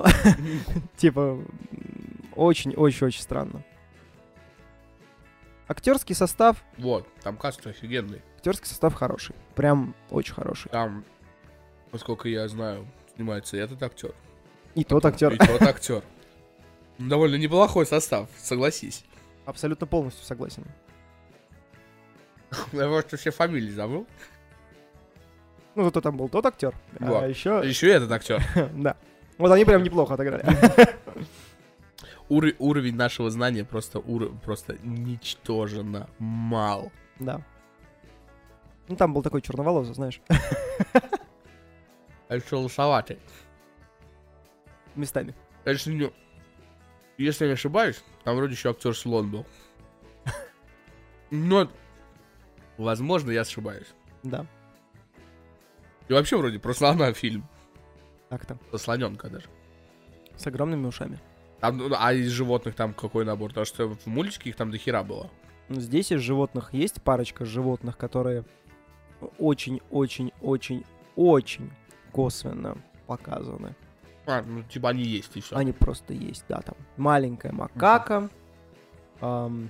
[0.96, 1.38] типа,
[2.34, 3.62] очень-очень-очень странно.
[5.66, 8.20] Актерский состав, Вот, там каст офигенный.
[8.36, 10.68] актерский состав хороший, прям очень хороший.
[10.70, 11.04] Там,
[11.90, 14.14] насколько я знаю, снимается и этот актер.
[14.74, 16.02] И тот актер И тот актер.
[16.98, 19.04] Ну, Довольно неплохой состав, согласись.
[19.46, 20.64] абсолютно полностью согласен.
[22.72, 24.06] Я просто все фамилии забыл.
[25.74, 27.22] Ну, зато там был тот актер, Вот.
[27.24, 28.42] а еще, Еще этот актер.
[28.74, 28.96] да.
[29.38, 30.44] Вот они прям неплохо отыграли.
[32.28, 36.90] Ур- уровень нашего знания просто, ур- просто ничтожно мал.
[37.18, 37.42] Да.
[38.88, 40.20] Ну, там был такой черноволосый, знаешь,
[42.28, 43.18] А еще лосоватый.
[44.94, 45.34] местами.
[45.66, 46.12] Если не,
[47.18, 49.46] если я не ошибаюсь, там вроде еще актер Слон был.
[51.30, 51.68] Но,
[52.78, 53.88] возможно, я ошибаюсь.
[54.22, 54.46] Да.
[56.08, 57.46] И вообще вроде про слона фильм.
[58.28, 58.58] Так там.
[58.70, 59.46] Про слоненка даже.
[60.36, 61.18] С огромными ушами.
[61.60, 63.50] Там, ну, а из животных там какой набор?
[63.50, 65.30] Потому что в мультике их там до хера было.
[65.68, 68.44] Ну, Здесь из животных есть парочка животных, которые
[69.38, 71.70] очень-очень-очень-очень
[72.12, 73.74] косвенно показаны.
[74.26, 75.56] А, ну типа они есть и все.
[75.56, 76.76] Они просто есть, да, там.
[76.96, 78.28] Маленькая макака.
[79.20, 79.68] ам,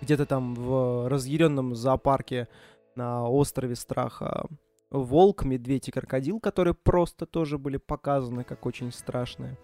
[0.00, 2.48] где-то там в разъяренном зоопарке
[2.94, 4.46] на острове страха
[4.92, 9.58] волк, медведь и крокодил, которые просто тоже были показаны как очень страшные.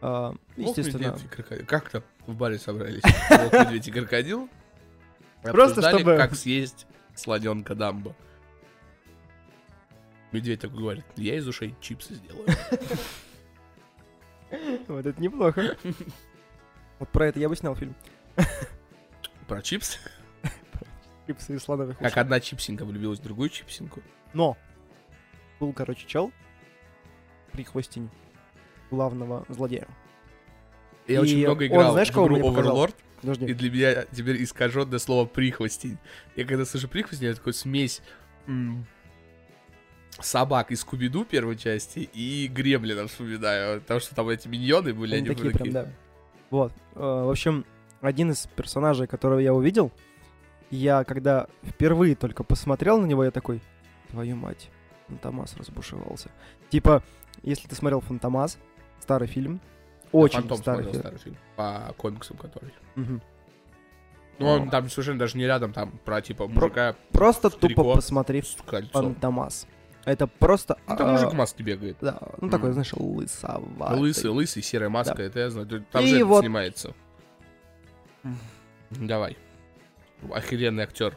[0.00, 1.16] А, естественно,
[1.66, 3.02] Как там в баре собрались?
[3.30, 4.48] Волк, медведь и крокодил.
[5.42, 8.14] Просто чтобы- как съесть слоненка Дамбо.
[10.30, 12.46] Медведь такой говорит, я из ушей чипсы сделаю.
[14.88, 15.76] вот это неплохо.
[16.98, 17.94] Вот про это я бы снял фильм.
[19.46, 19.98] Про чипсы?
[21.26, 24.02] Чипсы из слоновых Как одна чипсинка влюбилась в другую чипсинку.
[24.34, 24.56] Но
[25.60, 26.32] был, короче, чел,
[27.52, 28.08] прихвостень
[28.90, 29.88] главного злодея.
[31.06, 32.36] Я И очень много он, играл знаешь, в игру?
[32.36, 33.54] Overlord, и Подожди.
[33.54, 35.98] для меня теперь искаженное слово прихвостень.
[36.36, 38.00] Я когда слышу прихвостень, я такой смесь
[38.46, 38.86] м,
[40.20, 43.80] собак из Скуби-Ду первой части и Гремлинов вспоминаю.
[43.80, 45.92] Потому что там эти миньоны были, Они они такие были прям, да.
[46.50, 46.72] Вот.
[46.94, 47.64] Э, В общем,
[48.00, 49.90] один из персонажей, которого я увидел,
[50.70, 53.60] я когда впервые только посмотрел на него, я такой,
[54.10, 54.70] твою мать,
[55.06, 56.30] Фантомас разбушевался.
[56.70, 57.02] Типа,
[57.42, 58.58] если ты смотрел Фантомас,
[59.00, 59.60] старый фильм,
[60.12, 61.02] очень Фантом старый смотрел фильм.
[61.02, 61.36] старый фильм.
[61.56, 62.72] По комиксам, который.
[62.94, 63.22] Мгм.
[64.38, 68.42] Ну, он там совершенно даже не рядом, там про типа Про- мужика Просто тупо посмотри.
[68.92, 69.66] Фантомас.
[70.04, 70.78] Это просто...
[70.86, 71.98] Ну, там а, мужик в маске бегает.
[72.00, 73.98] Да, ну такой, знаешь, лысоватый.
[73.98, 75.84] Лысый, лысый, серая маска, это я знаю.
[75.90, 76.94] Там И же снимается.
[78.90, 79.36] Давай.
[80.32, 81.16] Охеренный актер.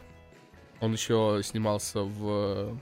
[0.82, 2.76] Он еще снимался в...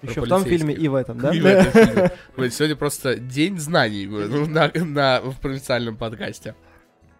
[0.00, 1.34] Еще про в том фильме и в этом, да?
[1.34, 2.10] И в этом фильме.
[2.34, 4.06] Блин, Сегодня просто день знаний
[4.48, 6.54] на, на- в провинциальном подкасте.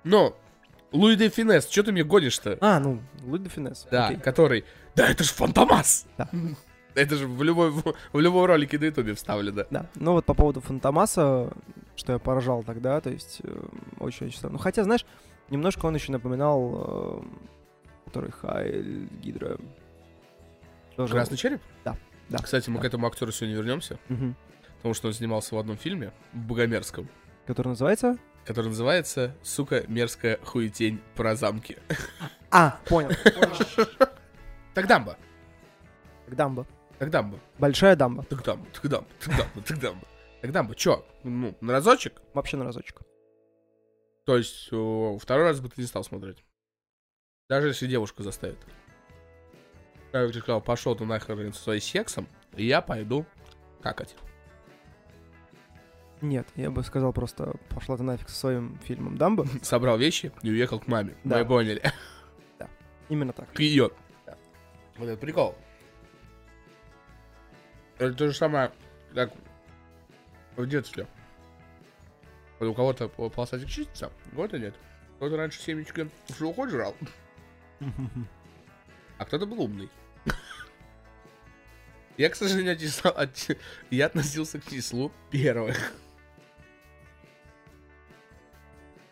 [0.03, 0.35] Но,
[0.91, 2.57] Луи де Финес, что ты мне гонишь-то?
[2.63, 3.87] А, ну, Луи де Финес.
[3.91, 4.21] Да, окей.
[4.21, 4.65] который...
[4.97, 6.07] Да это же Фантомас!
[6.17, 6.29] Да.
[6.95, 9.65] Это же в, любой, в, любом ролике на ютубе вставлено.
[9.69, 11.53] Да, ну вот по поводу Фантомаса,
[11.97, 13.67] что я поражал тогда, то есть э,
[13.99, 14.59] очень-очень странно.
[14.59, 15.05] Ну, хотя, знаешь,
[15.51, 17.23] немножко он еще напоминал, э,
[18.15, 19.59] который Хайль Гидра.
[20.97, 21.61] Тоже- Красный череп?
[21.85, 21.97] Да,
[22.29, 22.83] да, Кстати, мы да.
[22.83, 24.37] к этому актеру сегодня вернемся, Мгм.
[24.77, 27.09] потому что он снимался в одном фильме, в Богомерзком,
[27.47, 28.17] Который называется?
[28.45, 31.77] который называется «Сука, мерзкая хуетень про замки».
[32.53, 33.11] А, понял.
[34.75, 35.17] Так дамба,
[36.27, 36.67] Так дамба.
[36.99, 38.23] так дамба, Большая дамба.
[38.25, 40.07] так дамба, так дамба, так дамба, так дамба.
[40.43, 41.05] Так дамба, чё?
[41.25, 42.21] Ну, на разочек?
[42.35, 43.01] Вообще на разочек.
[44.27, 46.45] То есть о, второй раз бы ты не стал смотреть.
[47.49, 48.59] Даже если девушка заставит.
[50.13, 53.27] Я бы сказал, пошел ты нахрен со своим сексом, и я пойду
[53.83, 54.15] какать.
[56.21, 59.47] Нет, я бы сказал просто, пошла ты нафиг со своим фильмом Дамбо.
[59.63, 61.15] Собрал вещи и уехал к маме.
[61.25, 61.39] Да.
[61.39, 61.83] Мы поняли.
[63.11, 63.53] Именно так.
[63.53, 63.91] К ее.
[64.97, 65.55] Вот это прикол.
[67.99, 68.73] Это то же самое,
[69.13, 69.33] как
[70.57, 71.07] В детстве.
[72.59, 74.75] Вот у кого-то по- полосатик чистится, у кого-то нет.
[75.17, 76.95] Кто-то раньше семечки шелухой жрал,
[79.19, 79.89] а кто-то был умный.
[82.17, 83.59] Я, к сожалению, отнесла- от-
[83.91, 85.93] я относился к числу первых.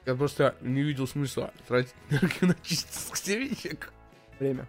[0.07, 3.93] Я просто не видел смысла тратить энергию на чистку семечек.
[4.39, 4.67] Время.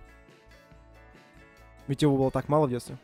[1.87, 2.97] Ведь его было так мало в детстве.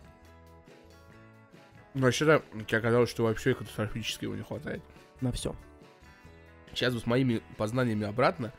[1.95, 4.81] Но вообще-то, мне казалось, что вообще катастрофически его не хватает.
[5.21, 5.55] На все.
[6.73, 8.53] Сейчас бы с моими познаниями обратно.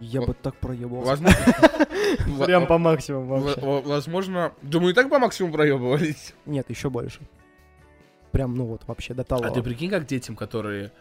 [0.00, 1.10] Я бы так проебался.
[1.10, 3.60] Возможно, Прям по максимуму Во- вообще.
[3.60, 6.34] во- возможно, да мы и так по максимуму проебывались.
[6.46, 7.20] Нет, еще больше.
[8.30, 9.44] Прям, ну вот, вообще до того.
[9.44, 10.92] А ты прикинь, как детям, которые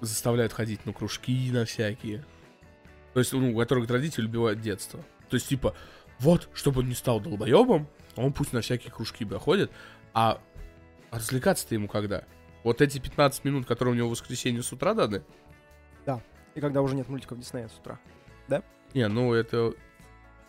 [0.00, 2.24] заставляют ходить на кружки на всякие.
[3.12, 5.00] То есть, ну, у которых родители убивают детство.
[5.30, 5.74] То есть, типа,
[6.18, 7.86] вот, чтобы он не стал долбоебом,
[8.16, 9.70] он пусть на всякие кружки бы ходит,
[10.12, 10.40] а
[11.10, 12.24] развлекаться-то ему когда?
[12.64, 15.22] Вот эти 15 минут, которые у него в воскресенье с утра даны?
[16.54, 17.98] И когда уже нет мультиков Диснея с утра.
[18.94, 19.74] Не, ну это...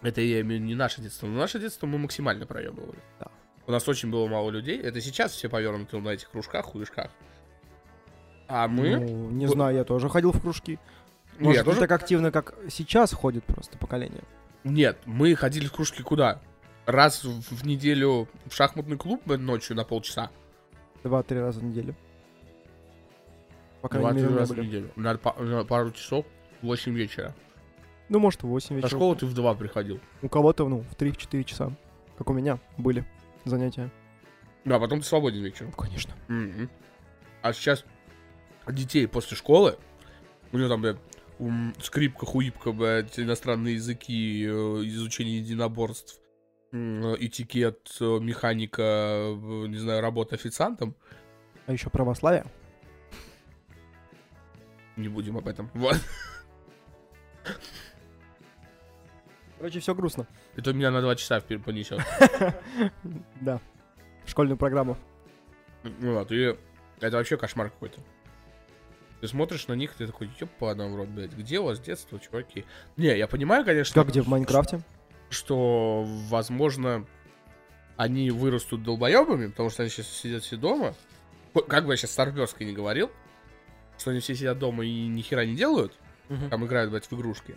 [0.02, 1.26] Это я имею не наше детство.
[1.26, 3.00] Но наше детство мы максимально проебывали.
[3.20, 3.28] Да.
[3.66, 4.80] У нас очень было мало людей.
[4.80, 7.10] Это сейчас все повернуты на этих кружках, хуешках.
[8.48, 8.98] А мы...
[8.98, 10.78] Ну, не знаю, я тоже ходил в кружки.
[11.40, 14.24] Может, я тоже- так активно, как сейчас ходит просто поколение.
[14.64, 16.40] Нет, мы ходили в кружки куда?
[16.86, 20.30] Раз в неделю в шахматный клуб ночью на полчаса.
[21.04, 21.96] Два-три раза в неделю.
[23.86, 24.90] По крайней Два-три мере, раза в неделю.
[24.96, 26.26] На, па- на пару часов,
[26.64, 27.36] в 8 вечера.
[28.10, 28.90] Ну, может, в 8 На вечера.
[28.90, 30.00] школу ты в 2 приходил.
[30.24, 31.72] У кого-то, ну, в 3-4 часа.
[32.18, 33.06] Как у меня были
[33.44, 33.92] занятия.
[34.64, 35.72] Да, потом ты свободен вечером.
[35.74, 36.16] Конечно.
[36.30, 36.68] Мгм.
[37.44, 37.86] А сейчас
[38.68, 39.78] детей после школы,
[40.52, 40.98] у него там, блядь,
[41.80, 44.50] скрипка, хуипка, блядь, иностранные языки, э,
[44.86, 46.20] изучение единоборств,
[46.72, 50.96] этикет, э, механика, э, не знаю, работа официантом.
[51.68, 52.46] А еще православие.
[54.96, 55.70] Не будем об этом.
[55.74, 55.98] Вот.
[59.58, 60.28] Короче, все грустно.
[60.56, 62.00] Это меня на два часа понесет.
[63.42, 63.60] Да.
[64.26, 64.98] Школьную программу.
[65.84, 66.58] Ну Вот, и
[67.00, 68.00] это вообще кошмар какой-то.
[69.22, 72.66] Ты смотришь на них, ты такой, ёпана в рот, блядь, где у вас детство, чуваки?
[72.98, 74.82] Не, я понимаю, конечно, Как где в Майнкрафте?
[75.30, 77.06] что, возможно,
[77.98, 80.94] они вырастут долбоебами, потому что они сейчас сидят все дома.
[81.68, 83.10] Как бы я сейчас старперской не говорил,
[83.98, 85.94] что они все сидят дома и ни хера не делают,
[86.50, 87.56] там играют, блядь, в игрушки.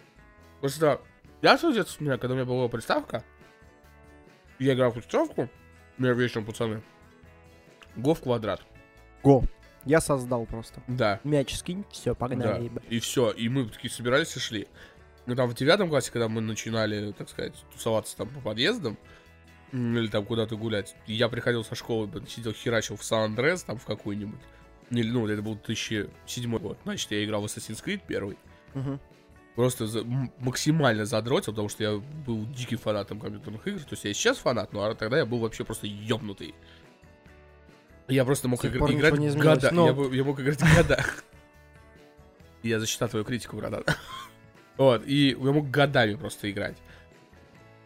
[0.61, 1.01] Просто
[1.42, 3.24] я детство, у меня, когда у меня была приставка,
[4.59, 5.48] я играл в приставку,
[5.98, 6.83] у меня вечером, пацаны,
[7.96, 8.62] го в квадрат.
[9.22, 9.44] Го.
[9.85, 10.83] Я создал просто.
[10.87, 11.20] Да.
[11.24, 12.68] Мяч скинь, все, погнали.
[12.68, 13.31] Да, и все.
[13.31, 14.68] И мы такие собирались и шли.
[15.27, 18.98] Ну, там в девятом классе, когда мы начинали, так сказать, тусоваться там по подъездам,
[19.72, 24.40] или там куда-то гулять, я приходил со школы, сидел, херачил в Сан-Андреас там в какую-нибудь.
[24.90, 26.79] Или, ну, это был 2007 год.
[26.85, 28.38] Значит, я играл в Assassin's Creed первый.
[28.74, 29.01] Мгм.
[29.55, 30.05] Просто за-
[30.38, 31.96] максимально задротил, потому что я
[32.27, 33.81] был диким фанатом компьютерных игр.
[33.81, 36.55] То есть я сейчас фанат, но а тогда я был вообще просто ёбнутый.
[38.07, 39.70] Я просто мог игр- играть не года.
[39.72, 41.05] но- Я, бы- я мог играть года.
[42.62, 43.85] Я засчитаю твою критику, братан.
[44.77, 46.77] Вот, и я мог годами просто играть.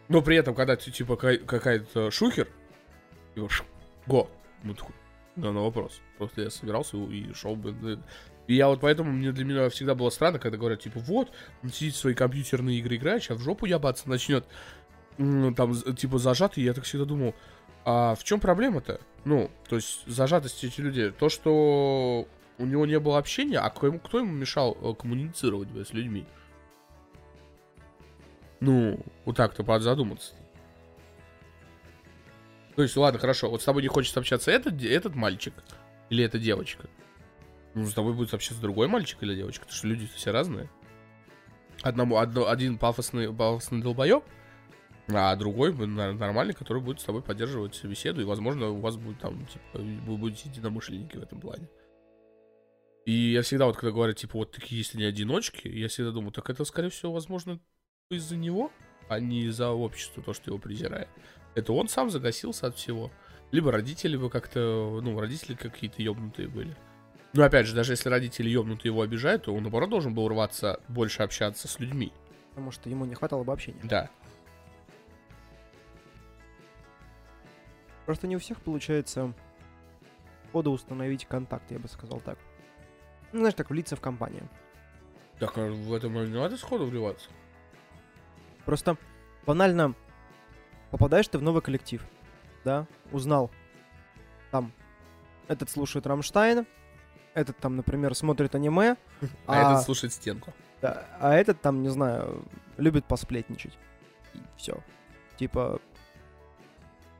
[0.09, 2.47] Но при этом, когда типа, какая- какая-то шухер,
[3.35, 3.65] его ш-
[4.05, 4.29] го,
[4.61, 4.93] ну такой,
[5.35, 6.01] да, на вопрос.
[6.17, 7.99] Просто я собирался и шел бы.
[8.47, 11.31] И я вот поэтому, мне для меня всегда было странно, когда говорят, типа, вот,
[11.63, 14.45] он сидит в свои компьютерные игры играет, сейчас в жопу ябаться начнет.
[15.17, 17.35] Там, типа, зажатый, я так всегда думал,
[17.85, 18.99] а в чем проблема-то?
[19.25, 23.87] Ну, то есть, зажатость эти люди, то, что у него не было общения, а кто
[23.87, 26.25] ему, кто ему мешал э, коммуницировать с людьми?
[28.59, 30.33] Ну, вот так-то надо задуматься.
[32.75, 35.53] То есть, ладно, хорошо, вот с тобой не хочет общаться этот, этот мальчик
[36.09, 36.89] или эта девочка.
[37.75, 40.69] Ну, с тобой будет общаться другой мальчик или девочка, потому что люди все разные.
[41.81, 44.23] Одному, одно, один пафосный, пафосный долбоеб,
[45.07, 49.19] а другой на- нормальный, который будет с тобой поддерживать беседу, и, возможно, у вас будет
[49.19, 51.67] там, типа, вы будете единомышленники в этом плане.
[53.05, 56.31] И я всегда вот, когда говорят, типа, вот такие, если не одиночки, я всегда думаю,
[56.31, 57.59] так это, скорее всего, возможно,
[58.09, 58.71] из-за него,
[59.09, 61.09] а не из-за общества, то, что его презирает.
[61.55, 63.11] Это он сам загасился от всего.
[63.51, 66.75] Либо родители бы как-то, ну, родители какие-то ёбнутые были.
[67.33, 70.79] Но опять же, даже если родители ёбнутые его обижают, то он, наоборот, должен был рваться
[70.87, 72.11] больше общаться с людьми.
[72.49, 73.81] Потому что ему не хватало бы общения.
[73.83, 74.09] Да.
[78.05, 79.33] Просто не у всех получается
[80.51, 82.37] хода установить контакт, я бы сказал так.
[83.31, 84.47] Ну, знаешь, так влиться в компанию.
[85.39, 87.29] Так, а в этом не надо сходу вливаться?
[88.65, 88.97] Просто
[89.45, 89.95] банально
[90.93, 92.05] попадаешь ты в новый коллектив,
[92.63, 93.49] да, узнал
[94.51, 94.71] там
[95.47, 96.67] этот слушает Рамштайн,
[97.33, 98.95] этот там, например, смотрит аниме,
[99.47, 100.53] А этот слушает стенку.
[100.83, 102.45] да, а этот там, не знаю,
[102.77, 103.75] любит посплетничать.
[104.35, 104.83] И все.
[105.37, 105.81] Типа,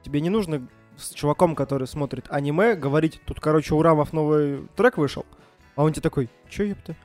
[0.03, 4.99] тебе не нужно с чуваком, который смотрит аниме, говорить, тут, короче, у Рамов новый трек
[4.99, 5.25] вышел,
[5.75, 6.95] а он тебе такой, чё, ёпта?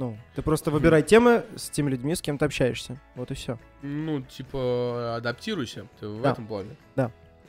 [0.00, 2.98] Ну, ты просто выбирай темы с теми людьми, с кем ты общаешься.
[3.16, 3.58] Вот и все.
[3.82, 5.86] Ну, типа, адаптируйся.
[6.00, 6.30] Ты в Да.
[6.32, 6.74] этом плане.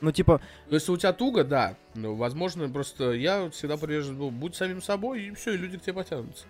[0.02, 1.76] Ну, типа, Ну, Если у тебя туго, да.
[1.94, 5.82] Ну, возможно, просто я всегда привержен был, будь самим собой, и все, и люди к
[5.82, 6.44] тебе потянутся.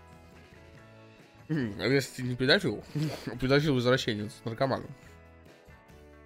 [1.49, 2.83] М, А если ты не педофил,
[3.41, 4.85] педофил возвращенец, наркоман,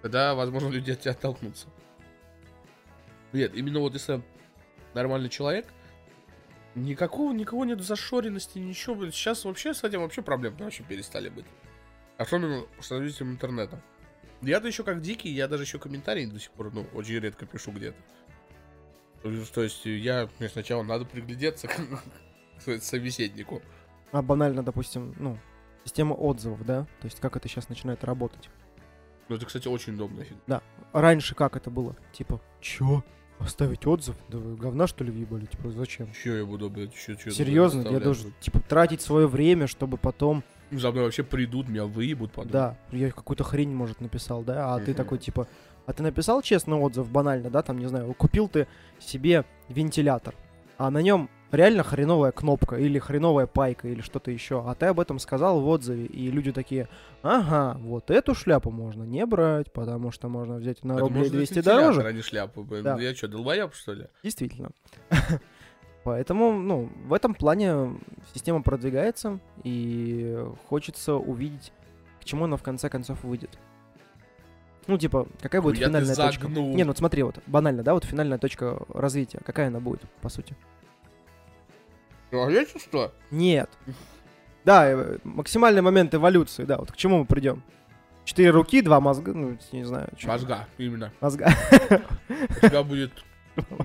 [0.01, 1.67] тогда, возможно, люди от тебя оттолкнутся.
[3.33, 4.21] Нет, именно вот если
[4.95, 5.67] нормальный человек,
[6.77, 9.09] никакого, никого нет зашоренности, ничего.
[9.11, 11.45] Сейчас вообще с этим вообще проблем вообще перестали быть.
[12.17, 13.81] Особенно с развитием интернета.
[14.41, 17.71] Я-то еще как дикий, я даже еще комментарии до сих пор, ну, очень редко пишу
[17.71, 17.97] где-то.
[19.53, 21.75] То есть- я, мне сначала надо приглядеться к
[22.65, 23.61] к собеседнику.
[24.11, 25.37] а банально, допустим, ну,
[25.83, 26.83] система отзывов, да?
[27.01, 28.49] То есть как это сейчас начинает работать.
[29.29, 30.23] Ну, это, кстати, очень удобно.
[30.23, 30.37] фиг.
[30.93, 31.95] Раньше как это было?
[32.13, 33.03] Типа, чё?
[33.39, 34.15] Оставить отзыв?
[34.29, 35.45] Да вы говна, что ли, въебали?
[35.45, 36.09] Типа, зачем?
[36.11, 40.43] Чё я буду, блядь, чё, чё Серьезно, я должен, типа, тратить свое время, чтобы потом...
[40.71, 42.51] За мной вообще придут, меня выебут потом.
[42.51, 44.73] Да, я какую-то хрень, может, написал, да?
[44.73, 45.47] А ты такой, типа...
[45.85, 47.61] А ты написал честный отзыв, банально, да?
[47.61, 48.67] Там, не знаю, купил ты
[48.99, 50.35] себе вентилятор,
[50.77, 54.63] а на нем реально хреновая кнопка или хреновая пайка или что-то еще.
[54.65, 56.87] А ты об этом сказал в отзыве, и люди такие,
[57.21, 61.53] ага, вот эту шляпу можно не брать, потому что можно взять на рублей можно 200
[61.53, 62.21] вентилятор, дороже.
[62.21, 62.63] шляпу.
[62.63, 62.83] блин.
[62.83, 62.97] Да.
[62.99, 64.07] Я что, долбоеб, что ли?
[64.23, 64.71] Действительно.
[66.03, 67.99] Поэтому, ну, в этом плане
[68.33, 71.73] система продвигается, и хочется увидеть,
[72.21, 73.57] к чему она в конце концов выйдет.
[74.87, 76.47] Ну, типа, какая будет Хуя финальная точка?
[76.47, 80.55] Не, ну смотри, вот, банально, да, вот финальная точка развития, какая она будет, по сути?
[82.31, 83.13] Ну, что?
[83.31, 83.69] Нет.
[84.65, 87.63] Да, э, максимальный момент эволюции, да, вот к чему мы придем?
[88.25, 90.09] Четыре руки, два мозга, ну, не знаю.
[90.17, 90.27] чё.
[90.27, 91.13] Мозга, именно.
[91.21, 91.49] Мозга.
[91.89, 93.11] У тебя будет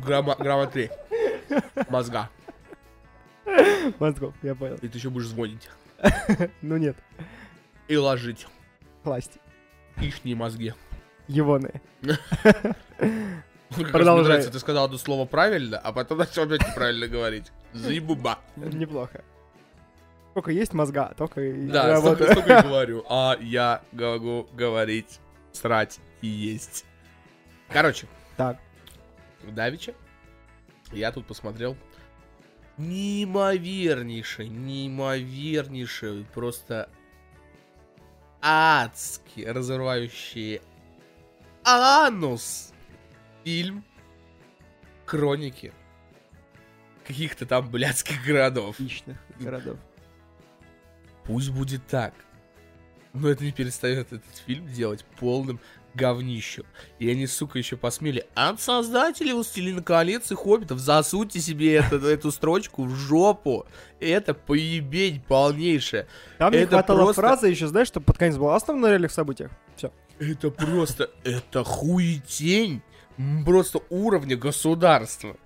[0.04, 0.90] грамма, грамма 3.
[1.88, 2.28] Мозга.
[4.00, 4.76] Мозгов, я понял.
[4.82, 5.70] И ты еще будешь звонить.
[6.62, 6.96] Ну нет,
[7.86, 8.48] И ложить
[9.04, 9.38] власти.
[10.00, 10.74] ихние мозги.
[11.28, 11.80] Егоные.
[12.02, 14.42] Раз Продолжай.
[14.42, 17.52] Ты сказал это слово правильно, а потом начал опять неправильно говорить.
[17.72, 18.38] Заебуба.
[18.56, 19.24] Неплохо.
[20.30, 23.04] Сколько есть мозга, только и Да, столько, столько и говорю.
[23.08, 25.20] А я могу говорить,
[25.52, 26.84] срать и есть.
[27.68, 28.06] Короче,
[28.36, 28.58] Так,
[29.42, 29.94] Давича
[30.92, 31.76] я тут посмотрел
[32.76, 36.88] неимовернейший, неимовернейший, просто
[38.40, 40.60] адски разрывающий
[41.64, 42.72] анус
[43.44, 43.84] фильм
[45.06, 45.72] Хроники
[47.12, 48.76] каких-то там блядских городов.
[48.76, 49.78] хищных городов.
[51.24, 52.14] Пусть будет так.
[53.12, 55.60] Но это не перестает этот фильм делать полным
[55.94, 56.64] говнищем.
[56.98, 58.24] И они, сука, еще посмели.
[58.34, 63.66] От создателей «Властелина колец» и «Хоббитов» засуньте себе эту, эту строчку в жопу.
[64.00, 66.08] Это поебень полнейшая.
[66.38, 69.12] Там не Это хватало просто- фразы еще, знаешь, чтобы под конец было основано на реальных
[69.12, 69.50] событиях.
[69.76, 69.92] Все.
[70.18, 71.10] Это просто...
[71.24, 72.80] Это хуетень
[73.44, 75.36] просто уровня государства.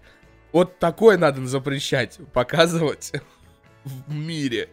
[0.52, 3.12] Вот такое надо запрещать, показывать
[3.84, 4.68] в мире.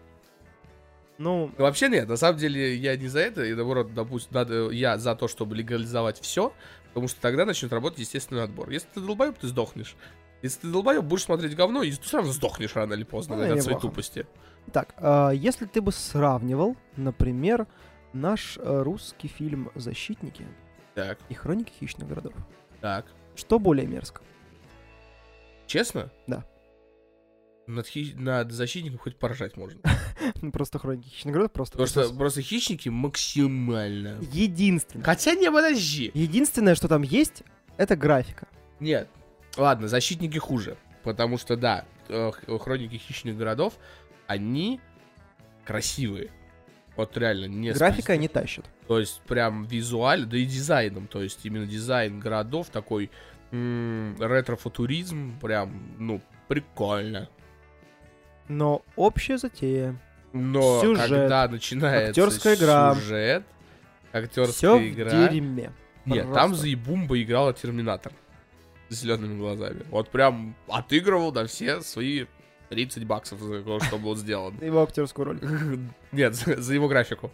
[1.18, 4.98] Ну, Вообще нет, на самом деле я не за это, и наоборот, допустим, надо, я
[4.98, 6.54] за то, чтобы легализовать все,
[6.88, 8.70] потому что тогда начнет работать естественный отбор.
[8.72, 9.96] Если ты долбоеб, ты сдохнешь.
[10.42, 13.42] Если ты долбоеб, будешь смотреть говно, и ты все равно сдохнешь рано или поздно Ну,
[13.44, 13.82] от своей неплохо.
[13.82, 14.26] тупости.
[14.74, 17.68] так, а, если ты бы сравнивал, например,
[18.12, 20.46] наш э, русский фильм «Защитники»
[20.96, 22.34] Так, и «Хроники хищных городов»,
[22.82, 23.06] так.
[23.36, 24.22] что более мерзко?
[25.68, 26.12] Честно?
[26.28, 26.44] Да.
[27.68, 29.80] Над, хи- над защитником хоть поржать можно.
[30.42, 31.78] Ну, Просто «Хроники хищных городов» просто...
[31.78, 34.20] Потому что просто хищники максимально.
[34.32, 35.04] Единственное.
[35.04, 36.12] Хотя не, подожди.
[36.14, 37.44] Единственное, что там есть,
[37.78, 38.48] это графика.
[38.80, 39.08] Нет.
[39.58, 40.78] Ладно, защитники хуже.
[41.04, 43.74] Потому что, да, э, х- хроники хищных городов,
[44.28, 44.80] они
[45.66, 46.30] красивые.
[46.96, 48.66] Вот реально, не Графика не тащит.
[48.88, 51.08] То есть прям визуально, да и дизайном.
[51.08, 53.10] То есть именно дизайн городов такой
[54.20, 57.30] ретро-футуризм, прям, ну, прикольно.
[58.48, 59.96] Но общая затея.
[60.34, 62.96] Но Сюжет, когда начинается актерская игра.
[62.96, 63.44] сюжет,
[64.12, 65.28] актерская Все в игра...
[65.28, 65.72] дерьме.
[66.06, 66.34] Нет, Просто.
[66.34, 68.12] там Заебумба играла Терминатор.
[68.90, 69.84] С зелеными глазами.
[69.90, 72.26] Вот прям отыгрывал на все свои
[72.70, 74.58] 30 баксов за то, что был сделан.
[74.62, 75.40] Его актерскую роль.
[76.12, 77.32] Нет, за за его графику.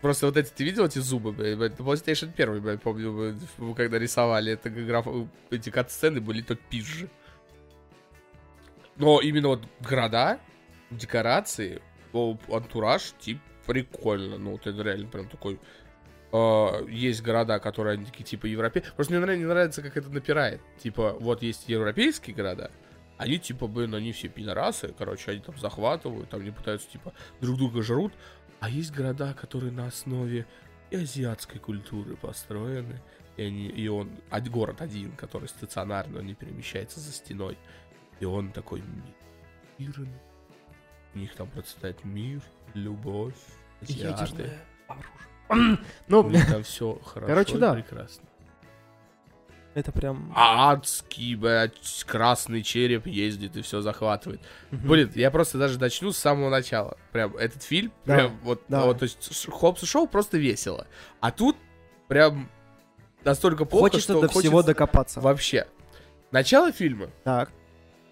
[0.00, 1.72] Просто вот эти, ты видел эти зубы, блядь?
[1.72, 5.06] Это PlayStation 1, блядь, помню, мы, когда рисовали это граф...
[5.50, 7.08] эти кат-сцены были то пизжи.
[8.96, 10.38] Но именно вот города,
[10.90, 11.82] декорации,
[12.12, 14.38] антураж, тип, прикольно.
[14.38, 15.58] Ну, вот это реально прям такой...
[16.30, 18.92] Uh, есть города, которые они такие типа европейские.
[18.94, 20.60] Просто мне не нравится, как это напирает.
[20.78, 22.70] Типа, вот есть европейские города,
[23.16, 27.56] они типа, блин, они все пидорасы, короче, они там захватывают, там не пытаются типа друг
[27.58, 28.12] друга жрут.
[28.60, 30.46] А есть города, которые на основе
[30.90, 33.00] и азиатской культуры построены.
[33.36, 34.10] И, они, и он,
[34.50, 37.56] город один, который стационарно не перемещается за стеной.
[38.20, 38.82] И он такой
[39.78, 40.20] мирный.
[41.14, 42.42] У них там процветает мир,
[42.74, 43.36] любовь,
[43.80, 44.50] азиаты.
[44.88, 45.78] оружие.
[46.08, 47.74] Ну, там все хорошо Короче, да.
[47.74, 48.27] прекрасно.
[49.78, 50.32] Это прям...
[50.36, 54.40] Адский, блядь, красный череп ездит и все захватывает.
[54.70, 54.88] Мгм.
[54.88, 56.96] Блин, я просто даже начну с самого начала.
[57.12, 58.84] Прям этот фильм, Да, прям вот, да.
[58.84, 60.86] вот, то есть Хопс и Шоу просто весело.
[61.20, 61.56] А тут
[62.08, 62.48] прям
[63.24, 65.20] настолько плохо, Хочется что до хочется всего докопаться.
[65.20, 65.66] вообще.
[66.30, 67.50] Начало фильма, Так.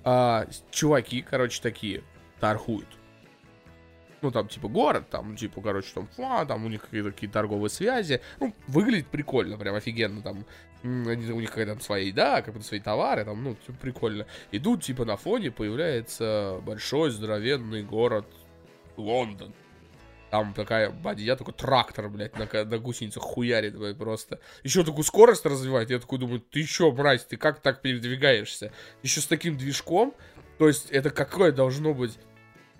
[0.04, 2.02] а, чуваки, короче, такие,
[2.40, 2.88] торгуют.
[4.26, 7.70] Ну, там, типа, город, там, типа, короче, там, фа, там у них какие-то какие торговые
[7.70, 8.20] связи.
[8.40, 10.44] Ну, выглядит прикольно, прям офигенно, там,
[10.82, 14.26] у них какая-то там своя еда, какие-то свои товары, там, ну, типа, прикольно.
[14.50, 18.26] И тут, типа, на фоне появляется большой, здоровенный город
[18.96, 19.54] Лондон.
[20.32, 24.40] Там такая бадья, такой трактор, блядь, на, на гусеницах хуярит, блядь, просто.
[24.64, 25.90] Еще такую скорость развивает.
[25.90, 28.72] Я такой думаю, ты чё, мразь, ты как так передвигаешься?
[29.04, 30.16] Еще с таким движком.
[30.58, 32.18] То есть это какое должно быть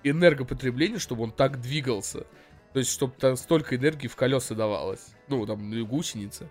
[0.08, 2.26] энергопотребление, чтобы он так двигался.
[2.72, 5.14] То есть, чтобы там столько энергии в колеса давалось.
[5.28, 6.48] Ну, там, гусеницы.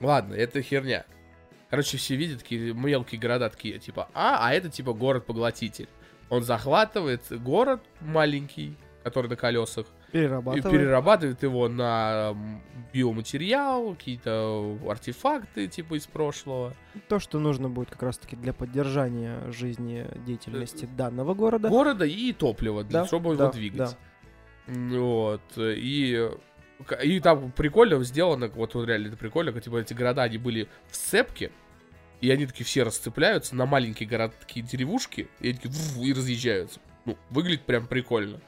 [0.00, 1.04] Ладно, это херня.
[1.68, 5.88] Короче, все видят такие мелкие города, такие, типа, а, а это типа город-поглотитель.
[6.28, 10.72] Он захватывает город маленький, который на колесах, и Перерабатывай.
[10.72, 12.36] перерабатывает его на
[12.92, 16.74] биоматериал, какие-то артефакты, типа, из прошлого.
[17.08, 21.68] То, что нужно будет как раз-таки для поддержания жизнедеятельности данного города.
[21.68, 23.96] Города и топливо, для, Да, чтобы да, его двигать.
[24.66, 25.42] Вот.
[25.56, 26.28] И,
[27.02, 30.68] и там прикольно сделано, вот, вот реально это прикольно, как, типа, эти города, они были
[30.88, 31.52] в сцепке,
[32.20, 36.80] и они такие все расцепляются на маленькие городские деревушки, и они такие вру, и разъезжаются.
[37.04, 38.40] Ну, выглядит прям прикольно.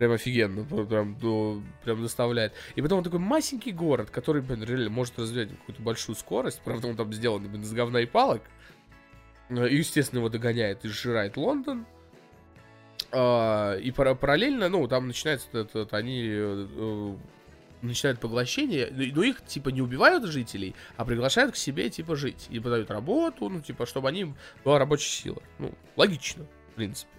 [0.00, 2.54] Прям офигенно, прям, ну, прям доставляет.
[2.74, 6.62] И потом он такой масенький город, который, блин, реально может развивать какую-то большую скорость.
[6.64, 8.40] Правда, он там сделан блин, из говна и палок.
[9.50, 11.84] Э, И, естественно, его догоняет и сжирает Лондон.
[13.12, 17.16] А, и пара- параллельно, ну, там начинается, этот- они э, э,
[17.82, 22.46] начинают поглощение, но их, типа, не убивают жителей, а приглашают к себе, типа, жить.
[22.48, 24.32] И подают работу, ну, типа, чтобы они
[24.64, 25.42] была рабочая сила.
[25.58, 27.10] Ну, логично, в принципе.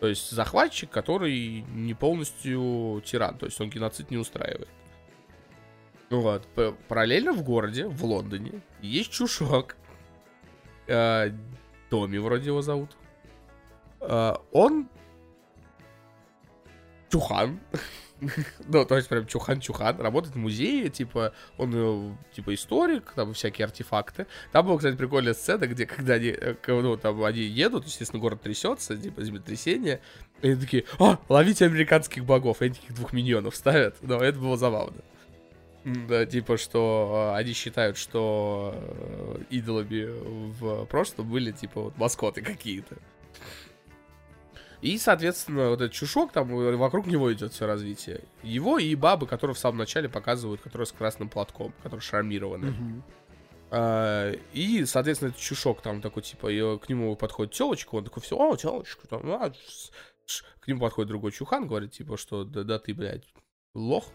[0.00, 4.68] То есть захватчик, который не полностью тиран, то есть он геноцид не устраивает.
[6.10, 6.46] Вот,
[6.88, 9.76] параллельно в городе, в Лондоне, есть чушок.
[10.86, 11.30] Э,
[11.90, 12.96] Томми вроде его зовут.
[14.00, 14.88] Э, Он
[17.10, 17.60] чухан.
[18.66, 23.66] Ну, то есть прям чухан-чухан, работает в музее, типа, он, э, типа, историк, там всякие
[23.66, 24.26] артефакты.
[24.52, 28.42] Там была, кстати, прикольная сцена, где, когда они, э, ну, там, они едут, естественно, город
[28.42, 30.00] трясется, типа, землетрясение,
[30.42, 34.38] и они такие, а, ловите американских богов, и они таких двух миньонов ставят, но это
[34.38, 35.02] было забавно.
[35.84, 38.74] Да, типа, что э, они считают, что
[39.48, 40.06] идолами
[40.60, 42.96] в прошлом были, типа, вот маскоты какие-то.
[44.80, 48.22] И, соответственно, вот этот чушок, там э, вокруг него идет все развитие.
[48.42, 52.70] Его и бабы, которые в самом начале показывают, которые с красным платком, которые шармированы.
[52.70, 53.04] Мгм.
[53.70, 58.22] А, и, соответственно, этот чушок там такой, типа, и к нему подходит телочка, он такой,
[58.22, 59.92] все, о, телочка, там, а, ш-
[60.26, 60.44] ш».
[60.60, 63.24] к нему подходит другой чухан, говорит, типа, что да, да ты, блядь,
[63.74, 64.06] лох,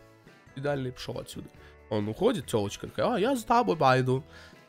[0.55, 1.49] идеальный, пошел отсюда.
[1.89, 4.24] Он уходит, телочка такая, а, я с тобой пойду.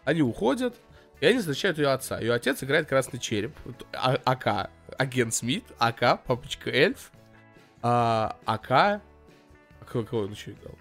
[0.04, 0.76] Они уходят,
[1.24, 2.20] и они встречают ее отца.
[2.20, 3.54] Ее отец играет красный череп,
[3.94, 7.10] А- АК, агент Смит, АК, папочка Эльф,
[7.80, 9.00] а, АК,
[9.90, 10.74] кого, кого он еще играл?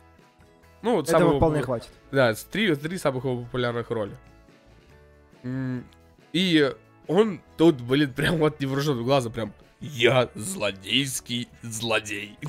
[0.81, 1.89] Ну, вот Этого самого- вполне хватит.
[2.11, 4.11] да, три, три самых его популярных роли.
[6.33, 6.73] И
[7.07, 12.37] он тут, блин, прям вот невооруженным глазом, прям я злодейский злодей.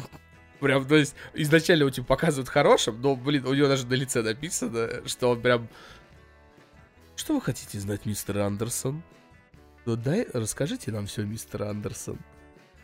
[0.61, 4.23] Прям, то есть, изначально его типа показывают хорошим, но, блин, у него даже на лице
[4.23, 5.69] написано, что он прям...
[7.17, 9.03] Что вы хотите знать, мистер Андерсон?
[9.87, 12.19] Ну дай, расскажите нам все, мистер Андерсон.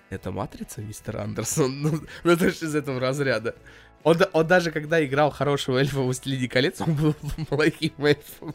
[0.09, 1.83] Это матрица, мистер Андерсон?
[1.83, 3.55] Ну, ну это же из этого разряда.
[4.03, 7.15] Он, он даже когда играл хорошего эльфа в «Властелине колец», он был
[7.49, 8.55] плохим эльфом.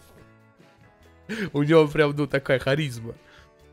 [1.53, 3.15] У него прям, ну, такая харизма.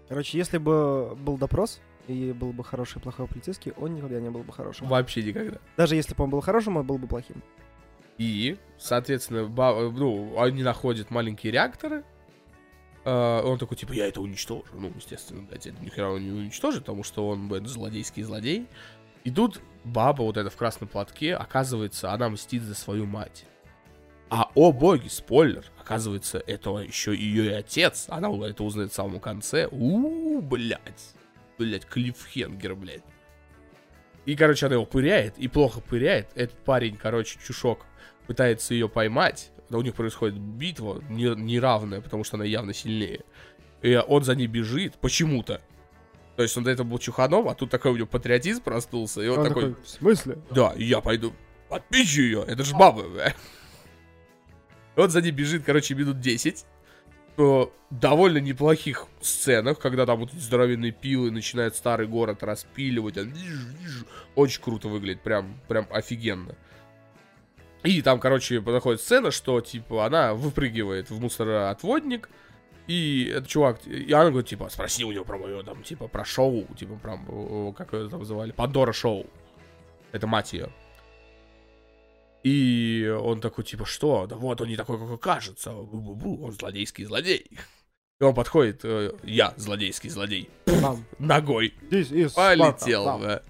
[0.08, 4.30] Короче, если бы был допрос и был бы хороший и плохой полицейский, он никогда не
[4.30, 4.88] был бы хорошим.
[4.88, 5.58] Вообще никогда.
[5.76, 7.42] Даже если бы он был хорошим, он был бы плохим.
[8.18, 12.04] И, соответственно, ну, они находят маленькие реакторы.
[13.04, 14.64] А, он такой, типа, я это уничтожу.
[14.72, 18.66] Ну, естественно, блядь, это нихера он не уничтожит, потому что он, блядь, злодейский злодей.
[19.24, 23.44] И тут баба вот эта в красном платке, оказывается, она мстит за свою мать.
[24.30, 28.06] А, о боги, спойлер, оказывается, это еще ее и отец.
[28.08, 29.68] Она это узнает в самом конце.
[29.70, 31.14] у блядь.
[31.58, 33.04] Блядь, клиффхенгер, блядь.
[34.24, 36.28] И, короче, она его пыряет, и плохо пыряет.
[36.34, 37.84] Этот парень, короче, чушок,
[38.26, 39.50] пытается ее поймать.
[39.68, 43.24] Но у них происходит битва не- неравная, потому что она явно сильнее.
[43.80, 45.60] И он за ней бежит почему-то.
[46.36, 49.28] То есть он до этого был чуханом, а тут такой у него патриотизм проснулся, и
[49.28, 50.38] он, Он такой, такой, в смысле?
[50.50, 51.32] да, я пойду
[51.68, 53.34] отпищу ее, это же баба, бля».
[54.96, 56.64] И Он за ней бежит, короче, минут 10.
[57.36, 63.16] В довольно неплохих сценах, когда там вот эти здоровенные пилы начинают старый город распиливать.
[63.16, 63.32] он.
[64.34, 66.56] Очень круто выглядит, прям, прям офигенно.
[67.84, 72.28] И там, короче, проходит сцена, что, типа, она выпрыгивает в мусороотводник,
[72.86, 76.24] и этот чувак, и она говорит, типа, спроси у него про мое, там, типа, про
[76.24, 79.26] шоу, типа, про, как ее там называли, Пандора шоу.
[80.12, 80.70] Это мать ее.
[82.42, 84.26] И он такой, типа, что?
[84.26, 85.70] Да вот он не такой, какой кажется.
[85.70, 87.46] Бу-бу-бу, он злодейский злодей.
[88.20, 90.50] И он подходит, э, я злодейский злодей.
[91.18, 91.74] Ногой.
[92.34, 93.42] Полетел, да.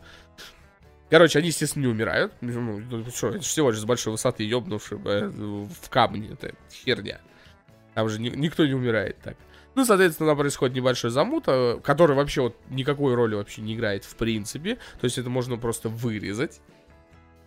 [1.12, 2.32] Короче, они, естественно, не умирают.
[2.40, 6.32] Ну, что, это всего лишь с большой высоты ёбнувши э, в камни.
[6.32, 7.20] Это херня.
[7.92, 9.36] Там же ни- никто не умирает так.
[9.74, 14.04] Ну, соответственно, там происходит небольшой замут, э, который вообще вот никакой роли вообще не играет
[14.04, 14.76] в принципе.
[15.02, 16.62] То есть это можно просто вырезать,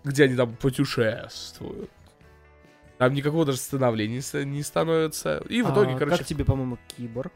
[0.04, 1.90] где они там путешествуют.
[3.00, 5.44] Там никакого даже становления не ст- не становится.
[5.50, 7.34] И в итоге, А, короче, Как тебе, по-моему, киборг?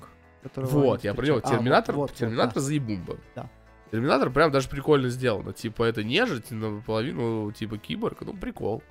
[0.56, 1.42] вот, я про него.
[1.44, 2.62] А, Терминатор, вот, вот, Терминатор да.
[2.62, 3.18] заебумба.
[3.36, 3.50] Да.
[3.92, 5.54] Терминатор прям даже прикольно сделано.
[5.54, 8.22] Типа, это нежить, наполовину, типа, киборг.
[8.22, 8.84] Ну, прикол.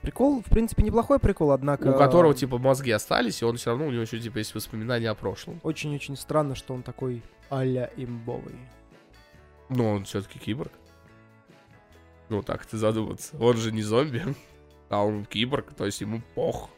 [0.00, 1.88] Прикол, в принципе, неплохой прикол, однако...
[1.88, 5.10] У которого, типа, мозги остались, и он все равно, у него еще, типа, есть воспоминания
[5.10, 5.60] о прошлом.
[5.64, 8.54] Очень-очень странно, что он такой а-ля имбовый.
[9.68, 10.72] Но он все-таки киборг.
[12.28, 13.36] Ну, так ты задуматься.
[13.40, 14.22] Он же не зомби,
[14.88, 16.70] а он киборг, то есть ему пох.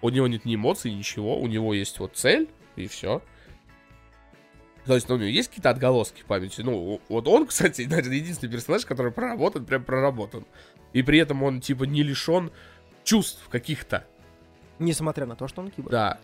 [0.00, 1.40] У него нет ни эмоций, ничего.
[1.40, 3.20] У него есть вот цель, и все.
[4.86, 6.60] То есть, ну, у него есть какие-то отголоски в памяти.
[6.60, 10.44] Ну, вот он, кстати, наверное, единственный персонаж, который проработан, прям проработан.
[10.92, 12.50] И при этом он, типа, не лишен
[13.02, 14.04] чувств каких-то.
[14.78, 15.90] Несмотря на то, что он киборг.
[15.90, 16.18] Да.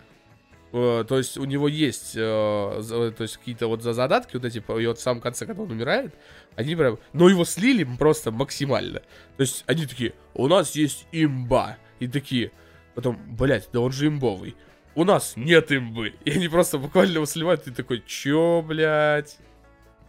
[0.72, 4.58] Э, То есть у него есть, э, то есть какие-то вот за задатки вот эти,
[4.58, 6.14] и вот в самом конце, когда он умирает,
[6.56, 9.00] они прям, но его слили просто максимально.
[9.36, 12.52] То есть они такие, у нас есть имба, и такие,
[12.94, 14.54] потом, блять, да он же имбовый.
[14.94, 16.14] У нас нет имбы.
[16.24, 19.38] И они просто буквально его сливают, и ты такой, чё, блядь?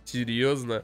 [0.06, 0.84] Серьезно?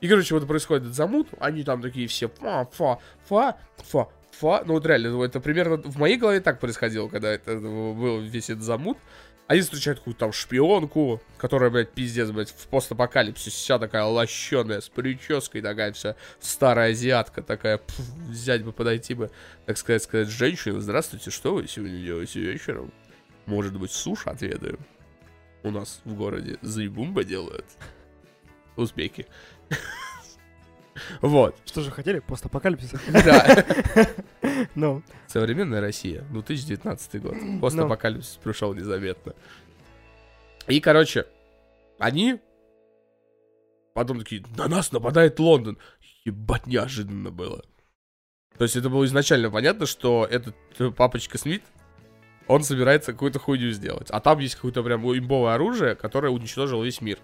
[0.00, 4.62] И, короче, вот происходит замут, они там такие все фа, фа, фа, фа, фа.
[4.66, 8.50] Ну вот реально, ну, это примерно в моей голове так происходило, когда это был весь
[8.50, 8.98] этот замут.
[9.46, 14.88] Они встречают какую-то там шпионку, которая, блядь, пиздец, блядь, в постапокалипсисе вся такая лощеная, с
[14.88, 19.30] прической такая вся, старая азиатка такая, пф, взять бы, подойти бы,
[19.66, 22.92] так сказать, сказать, женщина, здравствуйте, что вы сегодня делаете вечером?
[23.46, 24.78] Может быть, суши отведаем?
[25.62, 27.66] У нас в городе заебумба делают.
[28.76, 29.26] Узбеки.
[31.20, 31.56] Вот.
[31.64, 32.18] Что же хотели?
[32.20, 32.92] Постапокалипсис.
[33.12, 33.64] Да.
[34.74, 37.34] Ну, Современная Россия, 2019 год.
[37.60, 39.34] Постапокалипсис пришел незаметно.
[40.68, 41.26] И, короче,
[41.98, 42.40] они
[43.94, 45.78] потом такие, на нас нападает Лондон.
[46.24, 47.64] Ебать, неожиданно было.
[48.56, 51.62] То есть это было изначально понятно, что этот э, папочка Смит,
[52.48, 54.08] он собирается какую-то хуйню сделать.
[54.10, 57.18] А там есть какое-то прям имбовое оружие, которое уничтожило весь мир.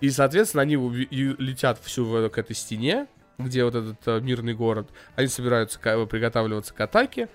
[0.00, 3.06] И, соответственно, они летят всю в- к этой стене,
[3.38, 4.88] где вот этот э, мирный город.
[5.14, 7.28] Они собираются ка- приготавливаться к атаке.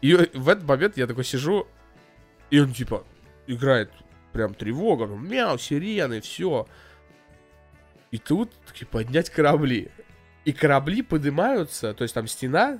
[0.00, 1.66] И в этот момент я такой сижу,
[2.50, 3.04] и он типа
[3.46, 3.90] играет
[4.32, 6.68] прям тревога, ну, мяу, сирены, все.
[8.10, 9.90] И тут таки поднять корабли.
[10.44, 12.78] И корабли поднимаются, то есть там стена,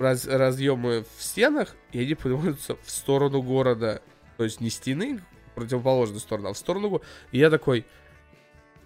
[0.00, 4.02] раз- разъемы в стенах, и они поднимаются в сторону города.
[4.36, 5.20] То есть не стены,
[5.54, 7.06] противоположную сторону, а в сторону города.
[7.32, 7.84] И я такой,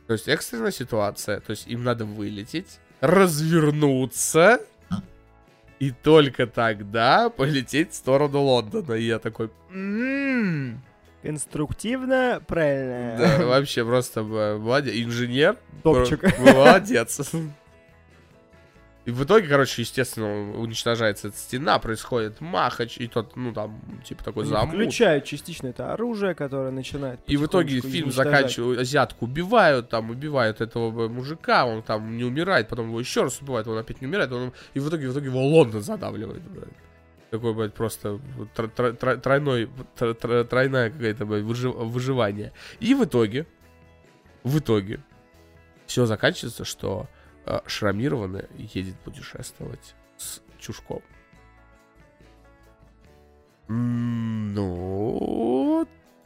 [0.07, 4.61] то есть экстренная ситуация, то есть им надо вылететь, развернуться,
[5.79, 8.95] и только тогда полететь в сторону Лондона.
[8.95, 10.83] И я такой, «М-м-м».
[11.23, 13.17] конструктивно, правильно.
[13.19, 16.23] да, вообще просто э, молодец, инженер, Топчик.
[16.39, 17.21] Молодец.
[19.05, 24.25] И в итоге, короче, естественно, уничтожается эта стена, происходит махач, и тот, ну, там, типа
[24.25, 24.75] такой замут.
[24.75, 30.63] Включают частично это оружие, которое начинает И в итоге фильм заканчивает, азиатку убивают, там, убивают
[30.63, 34.33] этого мужика, он там не умирает, потом его еще раз убивают, он опять не умирает,
[34.33, 36.69] он- и в итоге, в итоге его Лондон задавливает, блядь.
[37.31, 38.21] Такой, блядь, просто
[38.57, 39.65] тр- тр- тр- тройной,
[39.99, 42.53] тр- тр- тройная какая-то, блядь, выжи- выживание.
[42.81, 43.47] И в итоге,
[44.45, 45.01] в итоге,
[45.87, 47.07] все заканчивается, что
[47.47, 51.03] э, шрамированный едет путешествовать с чушком.
[53.69, 54.65] Ну,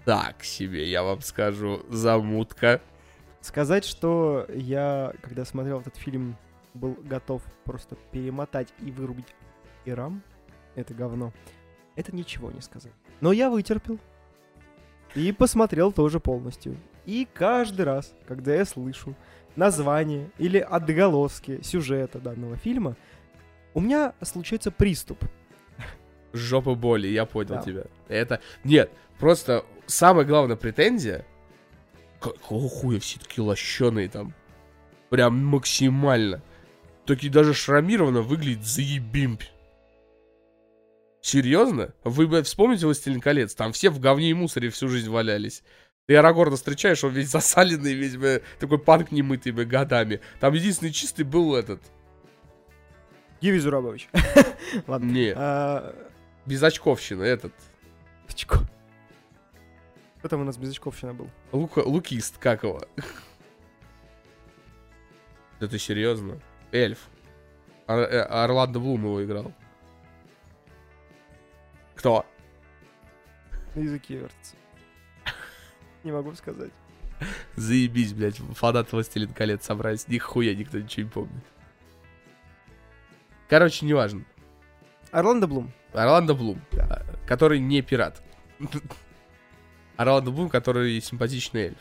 [0.04, 2.80] так себе, я вам скажу, замутка.
[3.40, 6.36] Сказать, что я, когда смотрел этот фильм,
[6.74, 9.34] был готов просто перемотать и вырубить
[9.84, 10.22] Ирам,
[10.74, 11.32] это говно,
[11.94, 12.92] это ничего не сказать.
[13.20, 13.98] Но я вытерпел.
[15.14, 16.76] И посмотрел тоже полностью.
[17.06, 19.14] И каждый раз, когда я слышу
[19.58, 22.96] название или отголоски сюжета данного фильма,
[23.74, 25.22] у меня случается приступ.
[26.32, 27.62] Жопа боли, я понял Да.
[27.62, 27.84] тебя.
[28.08, 28.40] Это...
[28.64, 31.26] Нет, просто самая главная претензия...
[32.20, 34.34] Какого хуя все такие лощеные там?
[35.08, 36.42] Прям максимально.
[37.06, 39.44] Такие даже шрамированно выглядит заебимпь.
[41.20, 41.94] Серьезно?
[42.02, 43.54] Вы, блядь, вспомните «Властелин колец»?
[43.54, 45.62] Там все в говне и мусоре всю жизнь валялись.
[46.08, 50.22] Ты Арагорна встречаешь, он весь засаленный, весь, бля, такой панк немытый, бля, годами.
[50.40, 51.82] Там единственный чистый был этот.
[53.42, 54.08] Гиви Зурабович.
[54.86, 55.04] Ладно.
[55.10, 55.94] Не, А,
[56.46, 57.52] без очковщины, этот.
[58.26, 58.56] очко.
[60.20, 61.28] Кто там у нас без очковщина был?
[61.52, 62.80] Лука, лукист, как его?
[65.60, 66.40] Да ты серьезно?
[66.72, 67.00] Эльф.
[67.86, 69.52] Ор- э, Орландо Блум его играл.
[71.96, 72.24] Кто?
[73.74, 74.56] На языке вертится.
[76.04, 76.70] Не могу сказать.
[77.56, 80.06] Заебись, блядь, фанат Властелин колец собрались.
[80.08, 81.44] Нихуя никто ничего не помнит.
[83.48, 84.24] Короче, неважно.
[85.10, 85.72] Орландо Блум.
[85.92, 86.84] Орландо Блум, Да.
[86.84, 88.22] а, который не пират.
[89.96, 91.78] Орландо Блум, который симпатичный эльф.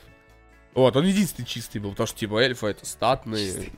[0.73, 3.45] Вот, он единственный чистый был, потому что, типа, эльфы это статные...
[3.45, 3.73] Чистый.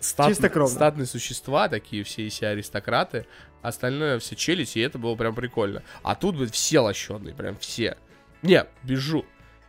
[0.00, 0.74] стат- Чистокровно.
[0.74, 3.26] Статные существа, такие все все аристократы.
[3.62, 5.82] Остальное все челюсти, и это было прям прикольно.
[6.02, 7.96] А тут, блядь, все лощеные, прям все.
[8.42, 9.24] Не, бежу.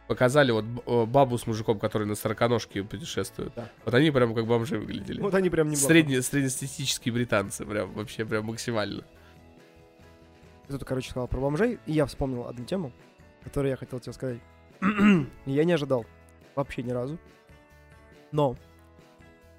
[0.08, 3.54] Показали вот э, бабу с мужиком, которые на сороконожке путешествуют.
[3.56, 3.70] Да.
[3.86, 5.22] Вот они прям как бомжи выглядели.
[5.22, 5.88] Вот они прям неплохо.
[5.88, 9.04] Средне, среднестатистические британцы, прям вообще прям максимально.
[10.68, 12.92] Ты тут, короче, сказал про бомжей, и я вспомнил одну тему,
[13.44, 14.40] которую я хотел тебе сказать.
[15.46, 16.06] Я не ожидал
[16.56, 17.20] вообще ни разу.
[18.32, 18.56] Но,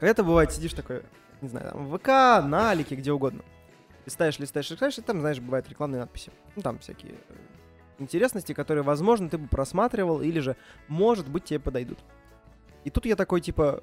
[0.01, 1.03] когда ты, бывает, сидишь такой,
[1.41, 3.43] не знаю, там, в ВК, на Алике, где угодно,
[4.05, 6.33] листаешь, листаешь, листаешь, и там, знаешь, бывают рекламные надписи.
[6.57, 7.35] Ну, там всякие э,
[7.99, 10.57] интересности, которые, возможно, ты бы просматривал, или же,
[10.89, 11.99] может быть, тебе подойдут.
[12.85, 13.83] И тут я такой, типа,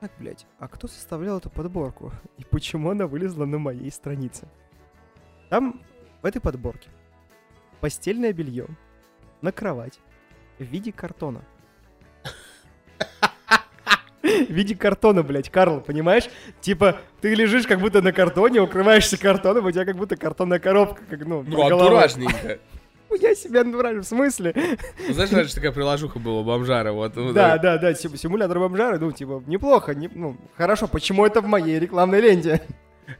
[0.00, 2.12] так, блядь, а кто составлял эту подборку?
[2.36, 4.48] И почему она вылезла на моей странице?
[5.48, 5.80] Там
[6.20, 6.90] в этой подборке
[7.80, 8.66] постельное белье
[9.40, 10.00] на кровать
[10.58, 11.44] в виде картона.
[14.22, 16.28] В виде картона, блядь, Карл, понимаешь?
[16.60, 21.02] Типа, ты лежишь как будто на картоне, укрываешься картоном, у тебя как будто картонная коробка,
[21.08, 22.58] как, ну, Ну, антуражненько.
[23.14, 24.52] Ну, Я себя антураж, в смысле?
[25.06, 27.16] Ну, знаешь, раньше такая приложуха была, бомжара, вот.
[27.16, 31.46] вот Да, да, да, симулятор бомжара, ну, типа, неплохо, не- ну, хорошо, почему это в
[31.46, 32.62] моей рекламной ленте?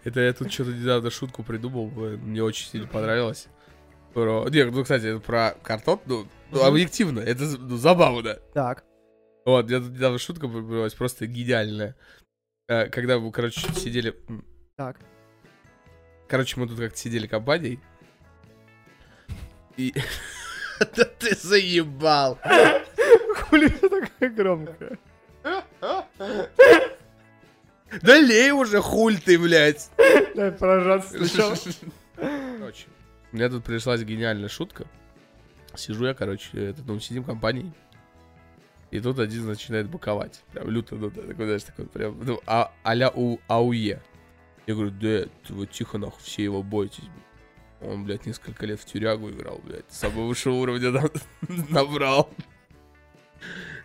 [0.03, 3.49] Это я тут что-то недавно шутку придумал, мне очень сильно понравилось.
[4.15, 4.49] Про...
[4.49, 8.39] Не, ну, кстати, про картон, ну, ну, объективно, это ну, забавно.
[8.55, 8.85] Так,
[9.45, 11.97] Вот, я тут недавно шутка появилась, просто гениальная.
[12.67, 14.15] Э, Когда мы, короче, сидели...
[14.77, 14.97] так.
[16.27, 17.79] Короче, мы тут как-то сидели компанией.
[19.77, 19.95] И...
[20.97, 22.39] Да ты заебал!
[23.37, 24.99] Хули ты такая громкая?
[28.03, 29.91] Да лей уже, хуль ты, блядь!
[30.35, 31.55] Дай поражаться сначала.
[32.17, 32.87] Короче,
[33.33, 34.87] у меня тут пришлась гениальная шутка.
[35.77, 37.73] Сижу я, короче, это, ну, сидим компанией.
[38.91, 40.43] И тут один начинает боковать.
[40.53, 44.01] Прям люто, ну, такой, знаешь, такой прям, ну, а, а-ля у, АУЕ.
[44.67, 47.05] Я говорю, да, ты вот тихо, нахуй, все его бойтесь.
[47.87, 49.85] Он, блядь, несколько лет в тюрягу играл, блядь.
[49.91, 51.11] Самого высшего уровня на-
[51.71, 52.31] набрал.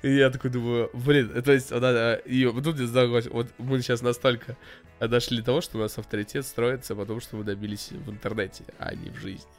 [0.02, 3.22] И я такой думаю, блин, э, то есть, вот, а, и вот тут я знаю,
[3.32, 4.56] вот мы сейчас настолько
[5.00, 8.96] дошли до того, что у нас авторитет строится, потому что мы добились в интернете, а
[8.96, 9.50] не в жизни.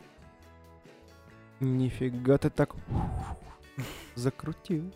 [1.61, 2.75] Нифига ты так
[4.15, 4.91] закрутил.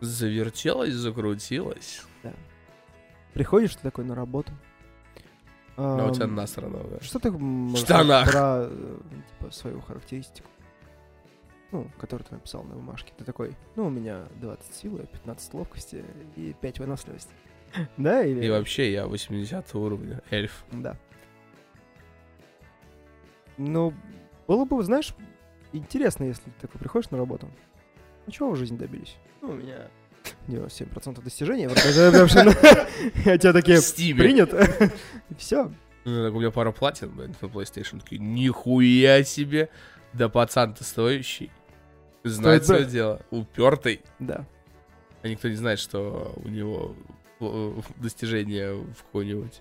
[0.00, 2.02] Завертелось, закрутилось.
[3.32, 4.52] Приходишь ты такой на работу.
[5.76, 7.00] А у тебя насрано, да.
[7.00, 8.98] Что ты можешь сказать про э,
[9.38, 10.48] типа, свою характеристику?
[11.70, 13.14] Ну, которую ты написал на бумажке.
[13.16, 16.04] Ты такой, ну, у меня 20 силы, 15 ловкости
[16.36, 17.32] и 5 выносливости.
[17.96, 18.44] Да, или...
[18.44, 20.64] И вообще я 80 уровня эльф.
[20.70, 20.98] Да.
[23.56, 23.94] Ну,
[24.46, 25.14] было бы, знаешь,
[25.72, 27.48] интересно, если ты такой приходишь на работу.
[28.26, 29.16] Ну, чего вы в жизни добились?
[29.40, 29.88] Ну, у меня
[30.48, 31.66] 97% достижений.
[31.66, 31.74] Ну,
[33.24, 33.80] Я тебя такие,
[34.14, 34.52] принят.
[35.38, 35.72] Все.
[36.04, 38.00] Ну, у меня пара платин блин, на PlayStation.
[38.00, 39.68] Такие, нихуя себе.
[40.12, 41.50] Да пацан-то стоящий.
[42.24, 43.20] Знает свое дело.
[43.30, 44.00] Упертый.
[44.18, 44.46] Да.
[45.22, 46.96] А никто не знает, что у него
[47.40, 49.60] э, достижение в какой-нибудь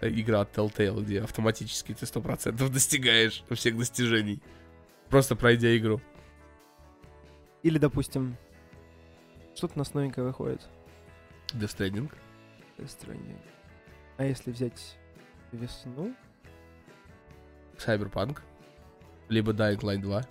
[0.00, 4.40] э, игра от Telltale, где автоматически ты 100% достигаешь всех достижений.
[5.08, 6.00] Просто пройдя игру.
[7.62, 8.36] Или, допустим,
[9.54, 10.60] что-то у нас новенькое выходит.
[11.54, 12.10] Death Stranding.
[12.78, 13.38] Death Stranding.
[14.16, 14.96] А если взять
[15.52, 16.14] весну?
[17.76, 18.40] Cyberpunk.
[19.28, 20.22] Либо Dying Light 2.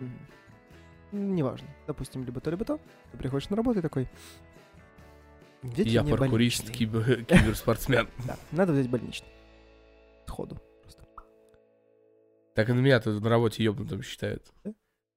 [0.00, 0.18] Мгм.
[1.12, 1.68] М, Неважно.
[1.86, 2.78] Допустим, либо то, либо то.
[3.12, 4.08] Ты приходишь на работу и такой...
[5.62, 8.06] «Где Я паркурист, больничный?» кибер- киберспортсмен.
[8.26, 9.28] Да, надо взять больничный.
[10.26, 10.60] Сходу.
[10.82, 11.02] Просто.
[12.54, 14.44] Так и на меня тут на работе ёбнутым считают.
[14.62, 14.74] Да?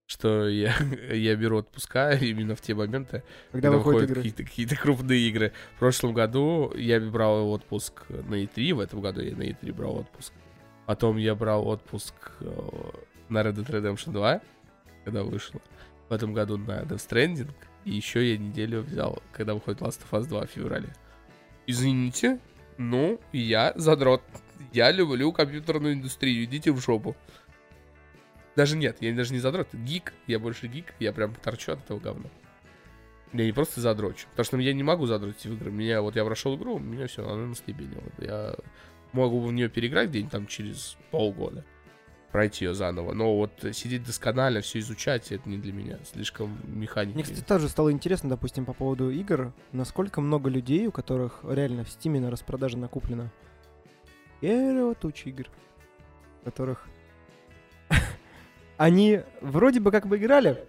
[0.07, 0.73] Что я,
[1.13, 5.51] я беру отпуска именно в те моменты, Когда, когда выходят какие-то, какие-то крупные игры.
[5.75, 9.97] В прошлом году я брал отпуск на E3, в этом году я на E3 брал
[9.97, 10.33] отпуск.
[10.85, 12.45] Потом я брал отпуск э,
[13.27, 14.41] на Red Dead Redemption 2,
[15.03, 15.59] когда вышло.
[16.07, 17.51] В этом году на Death Stranding.
[17.83, 20.87] И еще я неделю взял, когда выходит Last of Us 2 в феврале.
[21.65, 22.39] Извините,
[22.77, 24.21] ну, я задрот.
[24.71, 27.17] Я люблю компьютерную индустрию, идите в жопу.
[28.57, 31.99] Даже нет, я даже не задрот, гик, я больше гик, я прям торчу от этого
[31.99, 32.27] говна.
[33.31, 34.25] Я не просто задрочу.
[34.31, 35.69] Потому что я не могу задротить в игры.
[35.69, 38.01] Меня, вот я прошел игру, у меня все, она настебенила.
[38.17, 38.55] Я
[39.11, 41.65] могу в нее переиграть где-нибудь там через полгода.
[42.31, 43.13] Пройти ее заново.
[43.13, 45.99] Но вот сидеть досконально, все изучать, это не для меня.
[46.11, 47.13] Слишком механики.
[47.13, 51.83] Мне, кстати, тоже стало интересно, допустим, по поводу игр, насколько много людей, у которых реально
[51.83, 53.31] в Стиме на распродаже накуплено
[54.41, 55.45] херово туча игр,
[56.43, 56.87] которых
[58.77, 60.63] они вроде бы как бы играли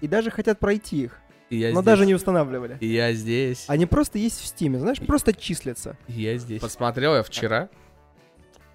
[0.00, 1.18] и даже хотят пройти их,
[1.50, 1.84] И я но здесь.
[1.84, 2.76] даже не устанавливали.
[2.80, 3.64] И я здесь.
[3.68, 5.96] Они просто есть в Стиме, знаешь, просто числятся.
[6.08, 6.60] Я здесь.
[6.60, 7.68] Посмотрел я вчера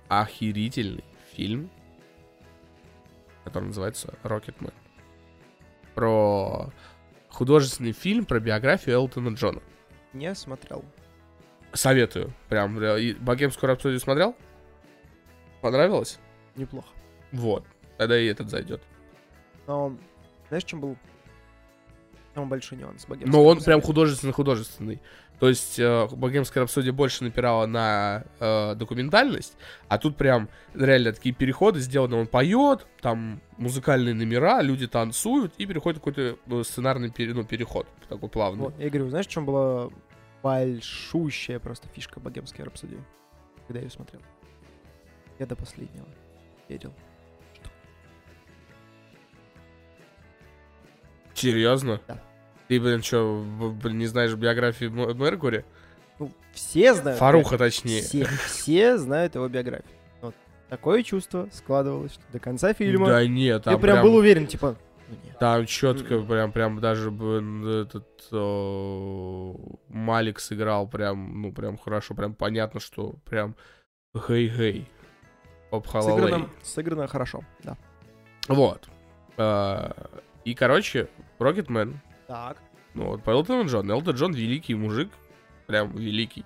[0.07, 1.69] охерительный фильм,
[3.43, 4.73] который называется Рокетмен.
[5.95, 6.71] Про
[7.29, 9.61] художественный фильм про биографию Элтона Джона.
[10.13, 10.83] Не смотрел.
[11.73, 12.33] Советую.
[12.47, 12.81] Прям.
[12.97, 14.35] и Богемскую рапсодию смотрел?
[15.61, 16.19] Понравилось?
[16.55, 16.87] Неплохо.
[17.31, 17.63] Вот.
[17.99, 18.81] Тогда и этот зайдет.
[19.67, 19.93] Но
[20.47, 20.95] знаешь, чем был
[22.33, 23.65] самый большой нюанс богемской Но он рапсодии?
[23.65, 25.01] прям художественно-художественный.
[25.37, 29.57] То есть э, Богемская рапсодия больше напирала на э, документальность,
[29.89, 32.15] а тут прям реально такие переходы сделаны.
[32.15, 37.85] Он поет, там музыкальные номера, люди танцуют, и переходит какой-то э, сценарный пере- ну, переход,
[38.07, 38.61] такой плавный.
[38.63, 39.89] Вот, я говорю, знаешь, в чем была
[40.41, 43.03] большущая просто фишка богемской рапсодии,
[43.67, 44.21] когда я ее смотрел?
[45.37, 46.07] Я до последнего
[46.69, 46.93] верил.
[51.39, 52.01] Серьезно?
[52.07, 52.19] Да.
[52.67, 53.43] Ты, блин, что,
[53.81, 55.65] блин, не знаешь биографии Меркури?
[56.19, 57.19] Ну, все знают.
[57.19, 58.01] Фаруха, точнее.
[58.01, 59.95] Все, все знают его биографию.
[60.21, 60.35] Вот
[60.69, 64.75] такое чувство складывалось, что до конца фильма Да нет, ты там прям, был уверен, типа,
[65.09, 65.15] ну.
[65.39, 66.27] Там четко, М-м.
[66.27, 69.53] прям, прям даже этот э,
[69.87, 73.55] Малик сыграл прям, ну, прям хорошо, прям понятно, что прям
[74.13, 74.87] гей-гей.
[75.71, 77.77] Сыграно, сыграно хорошо, да.
[78.47, 78.87] Вот.
[80.45, 82.57] И, короче, Рокетмен, Так.
[82.93, 83.89] ну, вот, по Элтону Джон.
[83.91, 85.09] Элтон Джон великий мужик,
[85.67, 86.45] прям великий.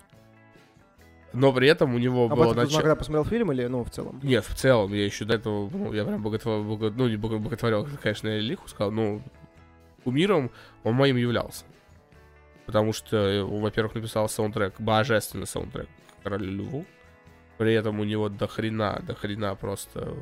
[1.32, 2.82] Но при этом у него А было начало...
[2.82, 4.20] когда посмотрел фильм или, ну, в целом?
[4.22, 7.88] Нет, в целом, я еще до этого, ну, я прям боготворил, ну, не бого- боготворил,
[8.04, 9.22] конечно, я лиху сказал, ну,
[10.04, 10.52] кумиром
[10.84, 11.66] он моим являлся.
[12.66, 15.88] Потому что, э, во-первых, написал саундтрек, божественный саундтрек
[16.24, 16.86] Королю Льву.
[17.58, 20.14] При этом у него до хрена, до хрена просто э,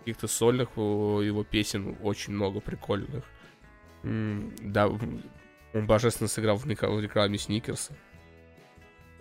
[0.00, 3.24] каких-то сольных его песен очень много прикольных.
[4.02, 5.22] Да, он
[5.86, 7.94] божественно сыграл в рекла- в рекламе Сникерса.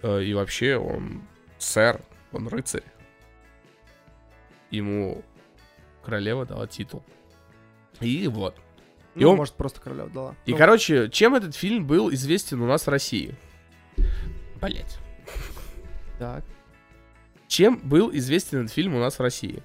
[0.02, 1.24] Э, И вообще он
[1.58, 2.02] сэр,
[2.32, 2.84] он рыцарь
[4.72, 5.24] ему
[6.04, 7.04] королева дала титул.
[8.00, 8.56] И вот.
[9.16, 10.36] И Ну, он- может, просто короля дала.
[10.46, 13.36] И, Ну, короче, чем этот фильм был известен у нас в России?
[14.62, 15.00] Блять.
[16.20, 16.46] Так.
[17.48, 19.64] Чем был известен этот фильм у нас в России?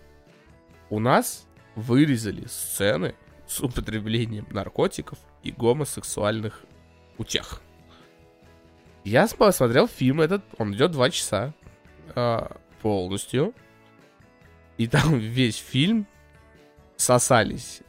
[0.91, 3.15] У нас вырезали сцены
[3.47, 6.63] с употреблением наркотиков и гомосексуальных
[7.19, 7.61] утех.
[9.05, 11.53] Я посмотрел фильм этот, он идет два часа
[12.15, 13.55] а, полностью.
[14.79, 16.07] И там весь фильм
[16.97, 17.81] сосались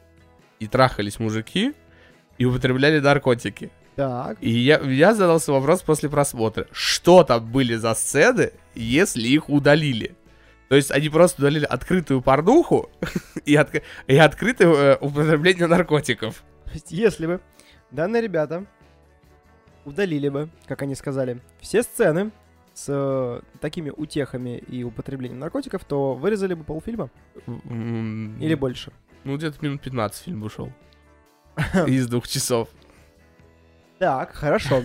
[0.60, 1.74] и трахались мужики
[2.38, 3.72] и употребляли наркотики.
[3.96, 4.38] Так.
[4.42, 6.68] И я, я задался вопрос после просмотра.
[6.72, 10.16] Что там были за сцены, если их удалили?
[10.70, 12.90] То есть они просто удалили открытую порнуху
[13.46, 13.70] и, от,
[14.08, 16.44] и открытое э, употребление наркотиков.
[16.66, 17.42] То есть, если бы
[17.92, 18.66] данные ребята
[19.86, 22.32] удалили бы, как они сказали, все сцены
[22.74, 27.10] с э, такими утехами и употреблением наркотиков, то вырезали бы полфильма
[27.48, 28.92] М, или больше.
[29.24, 30.72] Ну, где-то минут 15 фильм ушел.
[31.88, 32.70] Из двух часов.
[34.00, 34.84] Так, хорошо.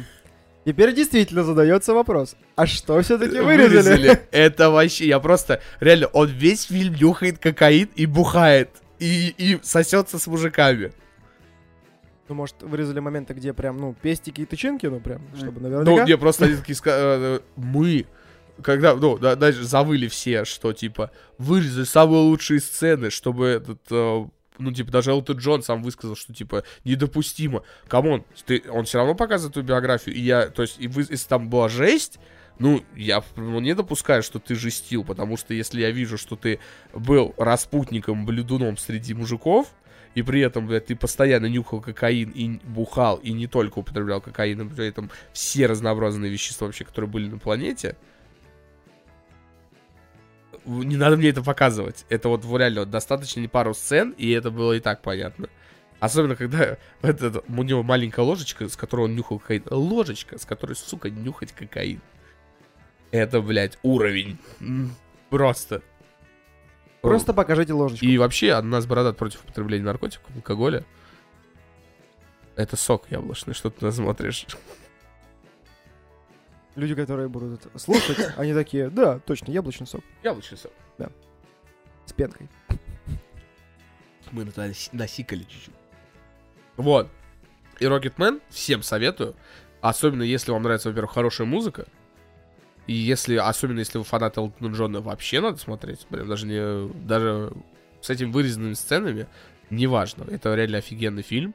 [0.70, 2.36] Теперь действительно задается вопрос.
[2.54, 4.20] А что все-таки вырезали?
[4.30, 8.70] Это вообще, я просто, реально, он весь фильм нюхает кокаин и бухает.
[9.00, 10.92] И, и сосется с мужиками.
[12.28, 16.04] Ну, может, вырезали моменты, где прям, ну, пестики и тычинки, ну, прям, чтобы Ну, наверняка...
[16.04, 18.06] не, просто они такие, ска- э, мы,
[18.62, 24.24] когда, ну, да- дальше завыли все, что, типа, вырезали самые лучшие сцены, чтобы этот, э,
[24.60, 27.62] ну, типа, даже Элтон Джон сам высказал, что, типа, недопустимо.
[27.88, 31.06] Come on, ты, он все равно показывает твою биографию, и я, то есть, и вы,
[31.08, 32.18] если там была жесть,
[32.58, 36.60] ну, я ну, не допускаю, что ты жестил, потому что если я вижу, что ты
[36.92, 39.68] был распутником, блядуном среди мужиков,
[40.14, 44.58] и при этом, блядь, ты постоянно нюхал кокаин и бухал, и не только употреблял кокаин,
[44.58, 47.96] но при этом все разнообразные вещества вообще, которые были на планете,
[50.64, 52.04] не надо мне это показывать.
[52.08, 55.48] Это вот реально вот достаточно не пару сцен, и это было и так понятно.
[56.00, 59.64] Особенно, когда этот, у него маленькая ложечка, с которой он нюхал кокаин.
[59.70, 62.00] Ложечка, с которой, сука, нюхать кокаин.
[63.10, 64.38] Это, блядь, уровень.
[65.28, 65.82] Просто.
[67.02, 68.04] Просто покажите ложечку.
[68.04, 70.84] И вообще, одна с бородат против употребления наркотиков, алкоголя.
[72.56, 74.46] Это сок яблочный, что ты смотришь.
[76.76, 80.72] Люди, которые будут слушать, они такие, да, точно, яблочный сок Яблочный сок.
[82.06, 82.48] с пенкой.
[84.30, 85.74] Мы на насикали чуть-чуть.
[86.76, 87.08] Вот.
[87.80, 89.34] И Rocketman всем советую.
[89.80, 91.86] Особенно если вам нравится, во-первых, хорошая музыка.
[92.86, 96.06] И если, особенно если вы фанат Элтона Джона, вообще надо смотреть.
[96.06, 97.52] Прям даже не, даже
[98.00, 99.26] с этими вырезанными сценами,
[99.70, 100.24] неважно.
[100.30, 101.54] Это реально офигенный фильм.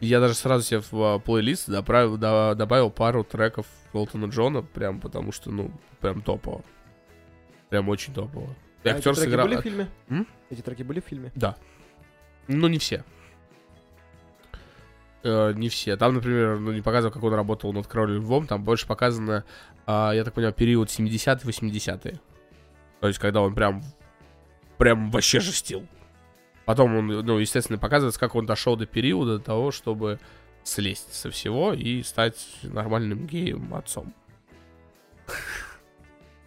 [0.00, 4.62] И я даже сразу себе в а, плейлист доправил, да- добавил пару треков Элтона Джона,
[4.62, 6.62] прям потому что, ну, прям топово.
[7.68, 8.54] Прям очень топово.
[8.84, 9.46] И А эти актер треки сыграл...
[9.46, 9.88] были в фильме?
[10.08, 10.26] М?
[10.50, 11.32] Эти треки были в фильме?
[11.34, 11.56] Да.
[12.46, 13.04] Ну, не все.
[15.24, 15.96] Э, не все.
[15.96, 18.46] Там, например, ну, не показывал, как он работал над Кролем Львом.
[18.46, 19.44] Там больше показано,
[19.86, 22.20] а, я так понимаю, период 70-е, 80-е.
[23.00, 23.82] То есть, когда он прям,
[24.78, 25.86] прям вообще жестил.
[26.68, 30.20] Потом он, ну, естественно, показывается, как он дошел до периода того, чтобы
[30.64, 34.12] слезть со всего и стать нормальным геем отцом.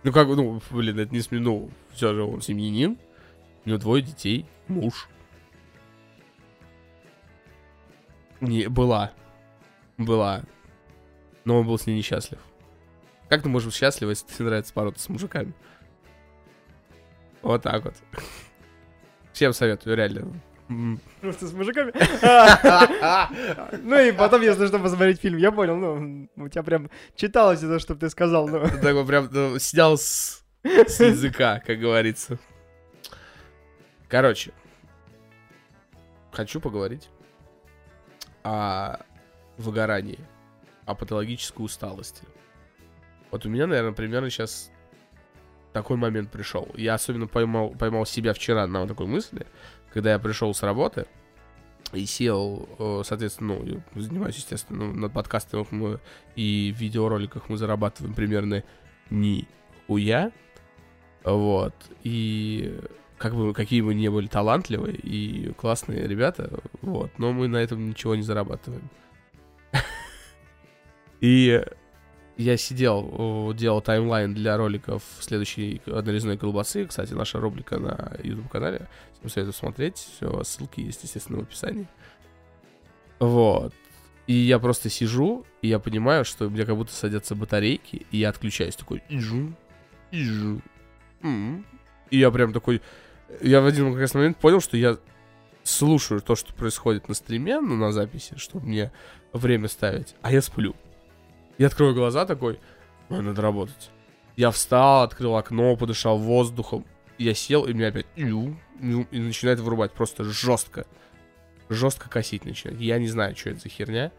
[0.03, 1.43] Ну, как, ну, блин, это не смешно.
[1.43, 2.99] Ну, все же он семьянин.
[3.65, 5.09] У него двое детей, муж.
[8.41, 9.13] Не, была.
[9.97, 10.43] Была.
[11.45, 12.37] Но он был с ней несчастлив.
[13.27, 15.55] Как ты можешь счастлив, если тебе нравится бороться с мужиками?
[17.41, 17.95] Вот так вот.
[19.33, 20.33] Всем советую, реально.
[21.21, 21.91] Просто с мужиками?
[23.83, 25.37] Ну и потом, если что, посмотреть фильм.
[25.37, 28.47] Я понял, ну, у тебя прям читалось это, что ты сказал.
[28.47, 28.67] ну.
[28.81, 32.37] Такой прям ну, снял с языка, как говорится.
[34.07, 34.51] Короче,
[36.31, 37.09] хочу поговорить
[38.43, 38.99] о
[39.57, 40.19] выгорании,
[40.85, 42.23] о патологической усталости.
[43.29, 44.71] Вот у меня, наверное, примерно сейчас
[45.73, 46.67] такой момент пришел.
[46.75, 49.45] Я особенно поймал, поймал себя вчера на такой мысли,
[49.93, 51.05] когда я пришел с работы
[51.93, 55.99] и сел, э, соответственно, ну, занимаюсь, естественно, ну, на подкастах мы
[56.35, 58.63] и видеороликах мы зарабатываем примерно
[59.09, 59.47] ни
[59.87, 60.31] хуя.
[61.23, 61.75] Вот.
[62.03, 62.79] И
[63.17, 67.89] как бы какие бы ни были талантливые и классные ребята, вот, но мы на этом
[67.89, 68.89] ничего не зарабатываем.
[71.21, 71.63] И
[72.41, 76.85] я сидел, делал таймлайн для роликов следующей нарезной колбасы.
[76.85, 78.87] Кстати, наша рубрика на YouTube-канале.
[79.19, 79.97] Всем советую смотреть.
[79.97, 81.87] Все, ссылки есть, естественно, в описании.
[83.19, 83.73] Вот.
[84.27, 88.17] И я просто сижу, и я понимаю, что у меня как будто садятся батарейки, и
[88.17, 89.03] я отключаюсь такой.
[89.09, 89.53] Ижу,
[90.11, 90.61] ижу,
[91.21, 91.65] м.
[92.09, 92.81] И я прям такой...
[93.41, 94.97] Я в один как раз момент понял, что я
[95.63, 98.91] слушаю то, что происходит на стриме, ну, на записи, чтобы мне
[99.33, 100.75] время ставить, а я сплю.
[101.61, 102.59] Я открою глаза такой,
[103.11, 103.91] «Ой, надо работать.
[104.35, 106.87] Я встал, открыл окно, подышал воздухом.
[107.19, 110.87] Я сел, и меня опять и начинает вырубать просто жестко.
[111.69, 112.81] Жестко косить начинает.
[112.81, 114.11] Я не знаю, что это за херня.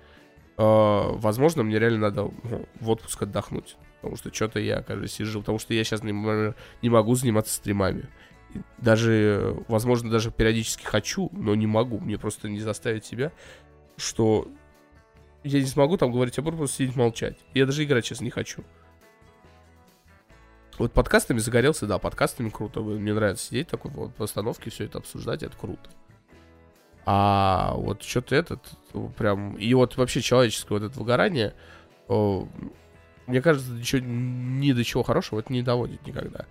[0.57, 3.76] Э, возможно, мне реально надо ну, в отпуск отдохнуть.
[4.01, 5.40] Потому что что-то я, кажется, сижу.
[5.40, 8.09] Потому что я сейчас, например, не могу заниматься стримами.
[8.78, 11.99] Даже, возможно, даже периодически хочу, но не могу.
[11.99, 13.32] Мне просто не заставить себя,
[13.97, 14.47] что
[15.45, 17.36] я не смогу там говорить, я буду просто сидеть молчать.
[17.55, 18.64] Я даже играть сейчас не хочу.
[20.78, 22.80] Вот подкастами загорелся, да, подкастами круто.
[22.80, 25.90] Мне нравится сидеть такой вот в остановке, все это обсуждать, это круто.
[27.05, 28.61] А вот что-то этот,
[29.16, 29.57] прям...
[29.57, 31.55] И вот вообще человеческое вот это выгорание,
[32.09, 36.47] мне кажется, ничего, ни до чего хорошего это не доводит никогда.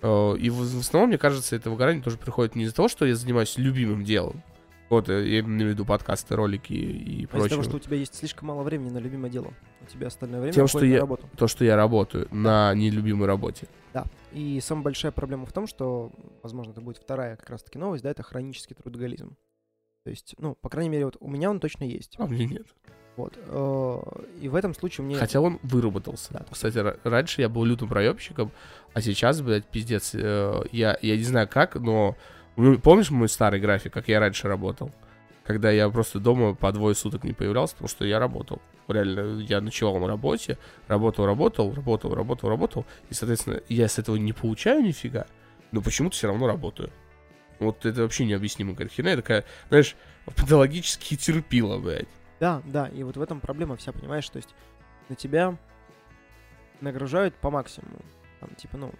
[0.00, 3.58] И в основном, мне кажется, это выгорание тоже приходит не из-за того, что я занимаюсь
[3.58, 4.42] любимым делом,
[4.90, 7.46] вот, э, я имею в виду подкасты, ролики и А прочее.
[7.46, 9.52] из-за того, что у тебя есть слишком мало времени на любимое дело.
[9.82, 11.28] У тебя остальное время Тем, что на я- работу.
[11.36, 13.66] То, что я работаю на нелюбимой работе.
[13.92, 14.04] Да.
[14.32, 16.12] И самая большая проблема в том, что,
[16.42, 19.36] возможно, это будет вторая как раз-таки новость, да, это хронический трудоголизм.
[20.04, 22.14] То есть, ну, по крайней мере, вот у меня он точно есть.
[22.18, 22.66] А мне нет.
[23.16, 23.36] Вот.
[23.36, 24.02] э,
[24.40, 25.16] И в этом случае мне...
[25.16, 26.32] Хотя он выработался.
[26.32, 26.46] Да.
[26.50, 28.52] Кстати, ра- раньше я был лютым проебщиком,
[28.94, 30.12] а сейчас, блядь, пиздец.
[30.14, 32.16] э, Я, я не знаю как, но...
[32.82, 34.90] Помнишь мой старый график, как я раньше работал?
[35.44, 38.60] Когда я просто дома по двое суток не появлялся, потому что я работал.
[38.88, 42.86] Реально, я ночевал на работе, работал, работал, работал, работал, работал.
[43.10, 45.26] И, соответственно, я с этого не получаю нифига,
[45.70, 46.90] но почему-то все равно работаю.
[47.60, 49.12] Вот это вообще необъяснимая херня.
[49.12, 49.94] Я такая, знаешь,
[50.24, 52.08] патологически терпила, блядь.
[52.40, 54.54] Да, да, и вот в этом проблема вся, понимаешь, то есть
[55.08, 55.56] на тебя
[56.80, 58.00] нагружают по максимуму.
[58.40, 58.92] Там, типа, ну,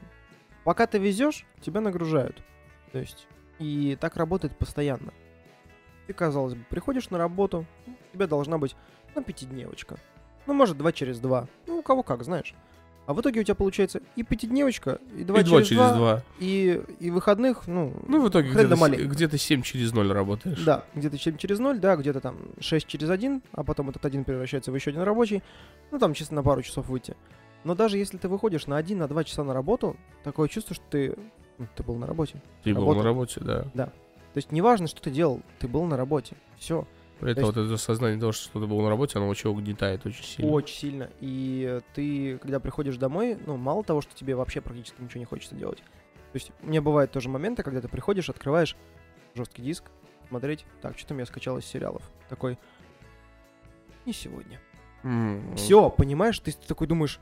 [0.62, 2.40] пока ты везешь, тебя нагружают.
[2.92, 3.26] То есть,
[3.58, 5.12] и так работает постоянно.
[6.06, 8.74] Ты, казалось бы, приходишь на работу, у тебя должна быть,
[9.14, 9.98] ну, пятидневочка.
[10.46, 11.46] Ну, может, два через два.
[11.66, 12.54] Ну, у кого как, знаешь.
[13.08, 16.22] А в итоге у тебя получается и пятидневочка, и два и через, через два, два.
[16.40, 20.62] И, и выходных, ну, Ну, в итоге где-то, где-то 7 через 0 работаешь.
[20.62, 24.24] Да, где-то 7 через 0, да, где-то там 6 через 1, а потом этот один
[24.24, 25.42] превращается в еще один рабочий.
[25.90, 27.16] Ну, там чисто на пару часов выйти.
[27.64, 30.84] Но даже если ты выходишь на 1, на 2 часа на работу, такое чувство, что
[30.90, 31.30] ты, ну,
[31.76, 32.40] ты был на работе.
[32.62, 33.02] Ты был Работал.
[33.02, 33.62] на работе, да.
[34.32, 36.36] То есть неважно, что ты делал, ты был на работе.
[36.58, 36.86] Все.
[37.20, 40.22] Это То вот это сознание того, что ты был на работе, оно вообще угнетает очень
[40.22, 40.52] сильно.
[40.52, 41.10] Очень сильно.
[41.20, 45.24] И э, ты, когда приходишь домой, ну, мало того, что тебе вообще практически ничего не
[45.24, 45.78] хочется делать.
[45.78, 48.76] То есть мне бывают тоже моменты, когда ты приходишь, открываешь
[49.34, 49.84] жесткий диск,
[50.28, 52.02] смотреть, так, что там я скачал из сериалов.
[52.28, 52.56] Такой,
[54.06, 54.60] не сегодня.
[55.02, 57.18] М, Все, понимаешь, ты такой думаешь,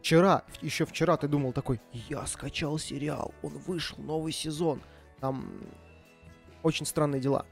[0.00, 4.80] вчера, еще вчера ты думал такой, я скачал сериал, он вышел, новый сезон,
[5.20, 5.52] там
[6.62, 7.46] очень странные дела.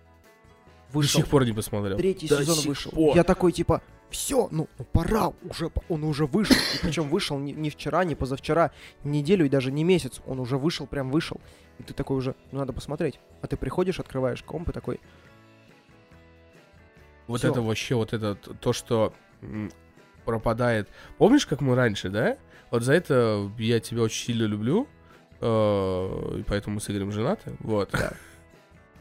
[0.92, 1.98] До Вышел, сих пор не посмотрел.
[1.98, 2.90] третий До сезон вышел.
[2.92, 3.14] пор.
[3.14, 6.56] Я такой типа, все, ну, ну пора, уже, он уже вышел.
[6.56, 8.70] И причем вышел не, не вчера, не позавчера,
[9.04, 11.40] не неделю и даже не месяц, он уже вышел, прям вышел.
[11.78, 13.20] И ты такой уже, ну надо посмотреть.
[13.42, 14.98] А ты приходишь, открываешь комп и такой,
[17.26, 17.50] Вот Всё.
[17.50, 19.12] это вообще, вот это то, что
[20.28, 20.88] пропадает.
[21.16, 22.36] Помнишь, как мы раньше, да?
[22.70, 24.86] Вот за это я тебя очень сильно люблю.
[25.40, 27.56] э, И поэтому мы с Игорем женаты.
[27.60, 27.94] Вот.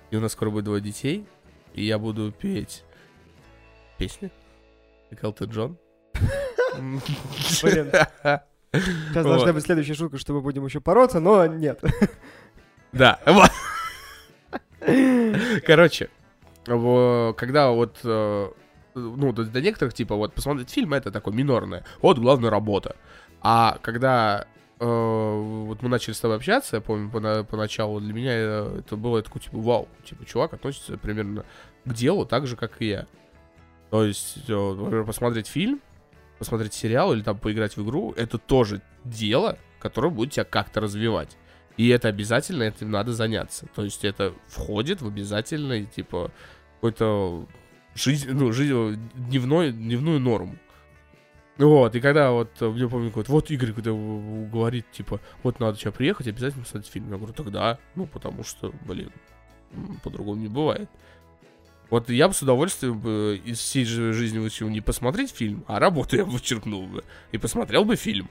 [0.10, 1.28] И у нас скоро будет двое детей.
[1.74, 2.86] И я буду петь
[3.98, 4.32] песни.
[5.10, 5.78] Как Элтон Джон.
[6.74, 7.92] Блин.
[8.72, 11.82] сейчас должна быть следующая шутка, что мы будем еще бороться, но нет.
[12.94, 13.20] Да.
[15.66, 16.10] Короче,
[16.66, 18.48] когда вот, э,
[19.00, 21.86] ну, до некоторых, типа, вот, посмотреть фильм, это такое минорное.
[22.02, 22.96] Вот, главная работа.
[23.42, 24.48] А когда
[24.80, 29.22] э, вот мы начали с тобой общаться, я помню, пона- поначалу для меня это было
[29.22, 31.46] такое, типа, вау, типа, чувак относится примерно
[31.86, 33.08] к делу так же, как и я.
[33.90, 35.82] То есть, э, например, посмотреть фильм,
[36.40, 41.38] посмотреть сериал или там поиграть в игру, это тоже дело, которое будет тебя как-то развивать.
[41.78, 43.68] И это обязательно, этим надо заняться.
[43.76, 46.32] То есть это входит в обязательный, типа,
[46.76, 47.48] какой-то
[47.98, 50.56] жизнь, ну, жизнь, дневной, дневную норму.
[51.58, 55.78] Вот, и когда вот, э, мне помню, вот, вот Игорь когда говорит, типа, вот надо
[55.78, 57.10] сейчас приехать, обязательно посмотреть фильм.
[57.10, 59.12] Я говорю, тогда, ну, потому что, блин,
[60.04, 60.88] по-другому не бывает.
[61.90, 65.80] Вот я бы с удовольствием бы из всей жи- жизни вычеркнул не посмотреть фильм, а
[65.80, 67.04] работу я бы вычеркнул бы.
[67.32, 68.30] И посмотрел бы фильм.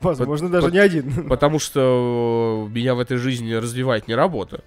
[0.00, 1.26] Возможно, Под- даже под- не один.
[1.28, 4.64] Потому что э, меня в этой жизни развивает не работа.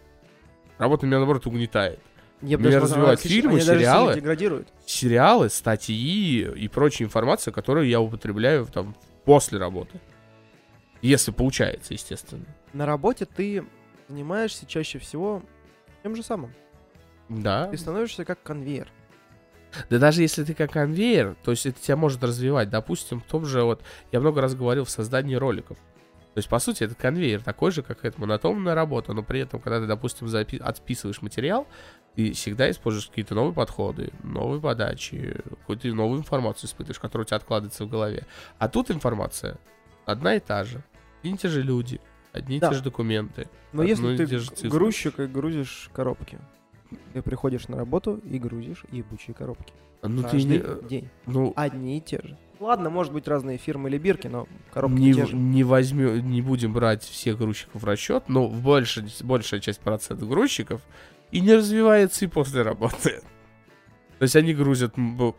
[0.79, 1.99] Работа меня, наоборот, угнетает.
[2.43, 4.15] Я Меня назвал, развивают фильмы, они сериалы.
[4.15, 4.67] деградируют.
[4.85, 10.01] Сериалы, статьи и прочая информация, которую я употребляю там после работы.
[11.01, 12.45] Если получается, естественно.
[12.73, 13.65] На работе ты
[14.09, 15.41] занимаешься чаще всего
[16.03, 16.53] тем же самым.
[17.29, 17.67] Да.
[17.67, 18.91] Ты становишься как конвейер.
[19.89, 22.69] Да даже если ты как конвейер, то есть это тебя может развивать.
[22.69, 23.81] Допустим, в том же вот,
[24.11, 25.77] я много раз говорил в создании роликов.
[26.33, 29.59] То есть, по сути, это конвейер такой же, как это монотонная работа, но при этом,
[29.59, 31.67] когда ты, допустим, запи- отписываешь материал,
[32.15, 37.37] ты всегда используешь какие-то новые подходы, новые подачи, какую-то новую информацию испытываешь, которая у тебя
[37.37, 38.25] откладывается в голове.
[38.57, 39.59] А тут информация
[40.05, 40.83] одна и та же.
[41.21, 42.69] Одни и те же люди, одни и Да.
[42.69, 43.47] те же документы.
[43.71, 46.39] Но если ты же грузчик и грузишь коробки,
[47.13, 49.73] Ты приходишь на работу и грузишь ебучие коробки.
[50.03, 50.57] Ну ты Каждый не...
[50.57, 51.09] э, день.
[51.25, 52.37] Ну, Одни и те же.
[52.63, 55.35] Ладно, может быть, разные фирмы или бирки, но коробки не, те же.
[55.35, 60.29] не возьмем, не будем брать всех грузчиков в расчет, но в большей, большая часть процентов
[60.29, 60.81] грузчиков
[61.31, 63.21] и не развивается и после работы.
[64.17, 64.93] То есть они грузят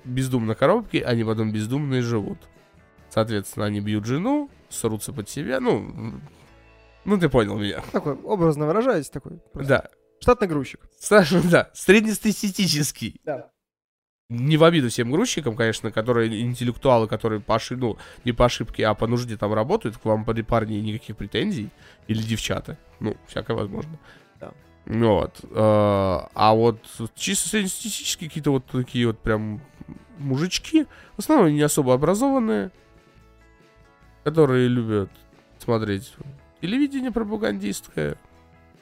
[0.05, 2.39] бездумно коробки, они потом бездумно и живут.
[3.09, 6.20] Соответственно, они бьют жену, срутся под себя, ну,
[7.07, 7.83] ну ты понял меня.
[7.93, 9.39] Такой, образно выражаясь, такой.
[9.51, 9.89] просто Да,
[10.20, 10.81] Штатный грузчик.
[10.99, 13.18] Саша, да, среднестатистический.
[13.25, 13.51] Да.
[14.31, 18.87] Не в обиду всем грузчикам, конечно, которые интеллектуалы, которые по ошиб- ну, не по ошибке,
[18.87, 21.68] а по нужде там работают, к вам, парни, никаких претензий.
[22.09, 22.79] Или девчата.
[23.01, 23.99] Ну, всякое возможно.
[24.41, 24.53] Да.
[24.87, 25.41] Вот.
[25.43, 26.79] э, А вот
[27.14, 29.61] чисто среднестатистические какие-то вот такие вот прям
[30.18, 32.70] мужички, в основном они не особо образованные,
[34.22, 35.11] которые любят
[35.59, 36.14] смотреть
[36.62, 38.16] телевидение пропагандистское,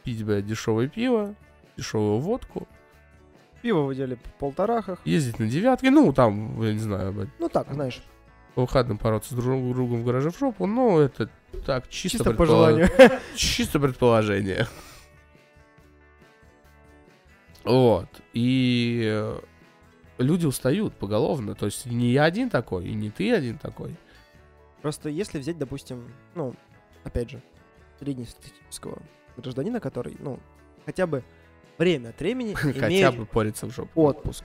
[0.05, 1.34] пить, блядь, дешевое пиво,
[1.76, 2.68] дешевую водку,
[3.62, 5.00] Пиво в идеале в полторахах.
[5.04, 8.02] ездить на девятке, ну, там, я не знаю, блядь, Ну так, знаешь,
[8.54, 11.30] по выходным бороться с друг другом в гараже в жопу, но это
[11.64, 12.88] так, чисто, чисто по желанию.
[13.36, 14.66] Чисто предположение.
[17.64, 18.08] Вот.
[18.32, 19.38] И э,
[20.18, 21.54] люди устают поголовно.
[21.54, 23.96] То есть не я один такой, и не ты один такой.
[24.80, 26.54] Просто если взять, допустим, ну,
[27.04, 27.42] опять же,
[28.00, 29.00] среднестатистического
[29.36, 30.40] гражданина, который, ну,
[30.84, 31.22] хотя бы
[31.78, 34.02] время от времени Хотя бы пориться в жопу.
[34.02, 34.44] отпуск,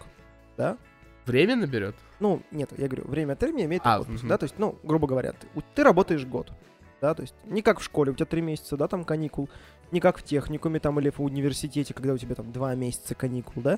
[0.57, 0.77] да?
[1.25, 1.95] Время наберет?
[2.19, 4.29] Ну, нет, я говорю, время от времени имеет А, отпуск, мгм.
[4.29, 6.51] да, то есть, ну, грубо говоря, ты, ты работаешь год,
[7.01, 9.49] да, то есть не как в школе, у тебя три месяца, да, там каникул,
[9.91, 13.61] не как в техникуме там или в университете, когда у тебя там два месяца каникул,
[13.61, 13.77] да,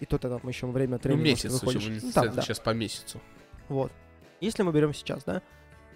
[0.00, 1.52] и то ты там еще время от Ну, времени может, месяц.
[1.60, 1.82] выходишь.
[1.84, 2.42] почему Ну, там, да.
[2.42, 3.20] сейчас по месяцу.
[3.68, 3.92] Вот.
[4.40, 5.42] Если мы берем сейчас, да,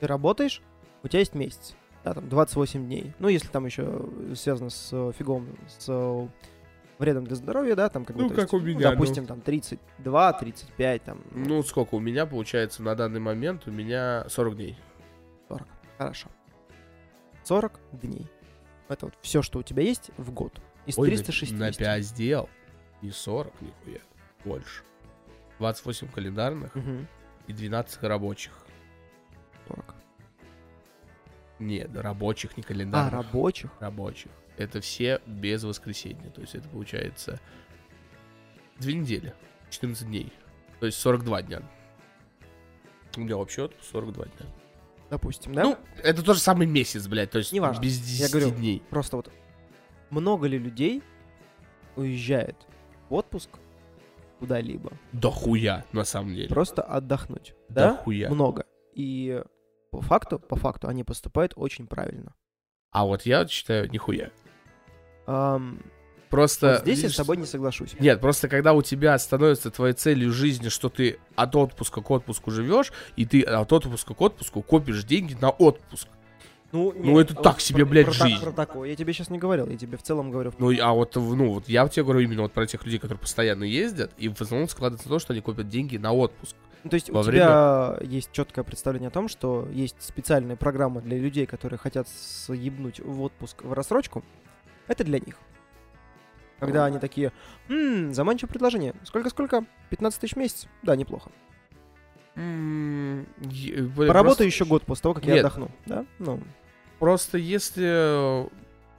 [0.00, 0.60] ты работаешь,
[1.02, 1.74] у тебя есть месяц,
[2.04, 3.12] да, там 28 дней.
[3.18, 6.28] Ну, если там еще связано с фигом, с
[7.02, 8.94] вредом для здоровья, да, там как бы, Ну, то как есть, у меня, ну.
[8.94, 13.66] допустим, там 32, 35, там, ну, Ну, сколько у меня получается на данный момент?
[13.66, 14.78] У меня 40 дней.
[15.48, 15.66] 40.
[15.98, 16.28] Хорошо.
[17.44, 18.26] 40 дней.
[18.88, 20.60] Это вот все, что у тебя есть в год.
[20.86, 21.58] Из Ой, на- 360.
[21.58, 22.48] На 5 сделал.
[23.02, 24.00] И 40, нихуя.
[24.44, 24.82] Больше.
[25.58, 27.06] 28 календарных Мгм.
[27.48, 28.52] и 12 рабочих.
[29.68, 29.94] 40.
[31.58, 33.12] Нет, рабочих, не А, календарных.
[33.12, 33.70] рабочих?
[33.80, 34.30] рабочих.
[34.56, 36.30] Это все без воскресенья.
[36.30, 37.40] То есть это получается
[38.78, 39.34] две недели,
[39.70, 40.32] 14 дней.
[40.80, 41.62] То есть 42 дня.
[43.16, 44.46] У меня вообще отпуск 42 дня.
[45.10, 45.62] Допустим, да?
[45.62, 47.30] Ну, это тот же самый месяц, блядь.
[47.30, 47.82] То есть Неважно.
[47.82, 48.82] без Я 10 говорю, дней.
[48.88, 49.30] Просто вот
[50.10, 51.02] много ли людей
[51.96, 52.56] уезжает
[53.08, 53.50] в отпуск
[54.38, 54.92] куда-либо?
[55.12, 56.48] Да хуя, на самом деле.
[56.48, 57.54] Просто отдохнуть.
[57.68, 57.96] Да Да?
[57.96, 58.30] хуя.
[58.30, 58.64] Много.
[58.94, 59.42] И
[59.90, 62.34] по факту, по факту, они поступают очень правильно.
[62.90, 64.30] А вот я считаю, нихуя.
[65.26, 65.80] Ам,
[66.32, 66.68] Просто...
[66.68, 67.94] вот здесь я с тобой не соглашусь.
[68.00, 72.50] Нет, просто когда у тебя становится твоей целью жизни, что ты от отпуска к отпуску
[72.50, 76.08] живешь, и ты от отпуска к отпуску копишь деньги на отпуск.
[76.72, 78.40] Ну, Ну, это так себе, блядь, про, жизнь.
[78.42, 80.54] Про такое я тебе сейчас не говорил, я тебе в целом говорю.
[80.58, 83.64] Ну, а вот, ну, вот я тебе говорю именно вот про тех людей, которые постоянно
[83.64, 86.56] ездят, и в основном складывается то, что они копят деньги на отпуск.
[86.82, 91.02] Ну, то есть во у тебя есть четкое представление о том, что есть специальная программа
[91.02, 94.24] для людей, которые хотят съебнуть в отпуск в рассрочку.
[94.92, 95.36] Это для них.
[96.60, 97.32] Когда они такие,
[97.70, 98.94] «М, заманчивое предложение.
[99.04, 99.64] Сколько-сколько?
[99.88, 100.68] 15 тысяч в месяц?
[100.82, 101.30] Да, неплохо.
[102.36, 105.44] М, е- блин, Поработаю просто- еще год после того, как я Нет.
[105.44, 105.70] отдохну.
[105.86, 106.04] Да?
[106.18, 106.40] Ну,
[106.98, 108.48] Просто если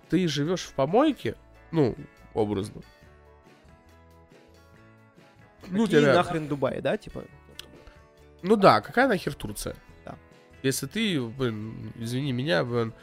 [0.10, 1.36] ты живешь в помойке,
[1.72, 1.96] ну,
[2.34, 2.82] образно.
[5.70, 7.24] Ну, какие тебя- нахрен Дубай, да, типа?
[8.42, 9.76] Ну да, какая нахер Турция?
[10.04, 10.18] Да.
[10.64, 12.94] Если ты, блин, извини меня, блин,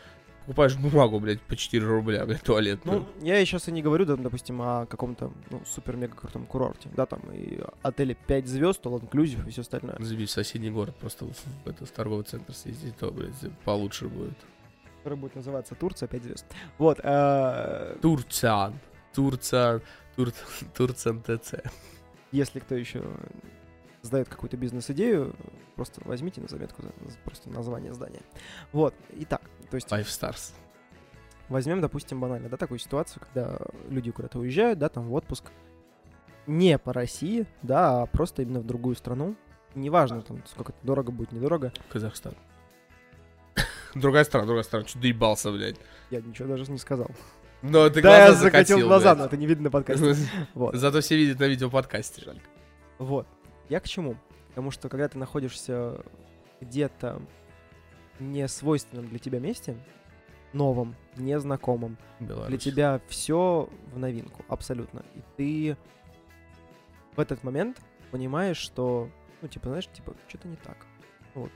[0.40, 3.00] покупаешь бумагу, блядь, по 4 рубля, блядь, туалетную.
[3.00, 7.06] Ну, я сейчас и не говорю, да, допустим, о каком-то, ну, супер-мега крутом курорте, да,
[7.06, 9.96] там, и отеле 5 звезд, all inclusive и все остальное.
[9.98, 13.34] Забей в соседний город, просто в, этот торговый центр съездить, то, блядь,
[13.64, 14.36] получше будет.
[14.98, 16.46] Который будет называться Турция 5 звезд.
[16.78, 18.78] Вот, э, Турциан.
[19.14, 19.80] Турциан.
[20.16, 20.32] Тур,
[20.76, 21.54] Турциан ТЦ.
[22.32, 23.02] если кто еще
[24.02, 25.34] сдает какую-то бизнес-идею,
[25.76, 28.20] просто возьмите на заметку за- просто название здания.
[28.72, 30.52] Вот, итак, то есть Five Stars.
[31.48, 33.58] возьмем, допустим, банально, да, такую ситуацию, когда
[33.88, 35.50] люди куда-то уезжают, да, там в отпуск,
[36.46, 39.36] не по России, да, а просто именно в другую страну.
[39.74, 41.72] Неважно, там, сколько это дорого будет, недорого.
[41.90, 42.34] Казахстан.
[43.94, 44.84] Другая страна, другая страна.
[44.84, 45.76] Чуть доебался, блядь.
[46.10, 47.08] Я ничего даже не сказал.
[47.62, 49.26] Но ты да, я закатил закатил, глаза, но блядь.
[49.28, 50.16] это не видно на подкасте.
[50.54, 50.74] Вот.
[50.74, 52.22] Зато все видят на видеоподкасте.
[52.24, 52.40] Жаль.
[52.98, 53.26] Вот.
[53.70, 54.16] Я к чему?
[54.48, 56.04] Потому что когда ты находишься
[56.60, 57.22] где-то
[58.18, 59.76] не свойственном для тебя месте,
[60.52, 61.96] новом, незнакомом.
[62.18, 62.48] Беларусь.
[62.48, 65.04] Для тебя все в новинку, абсолютно.
[65.14, 65.76] И ты
[67.16, 67.80] в этот момент
[68.10, 69.08] понимаешь, что,
[69.40, 70.76] ну, типа, знаешь, типа, что-то не так.
[71.34, 71.52] Вот.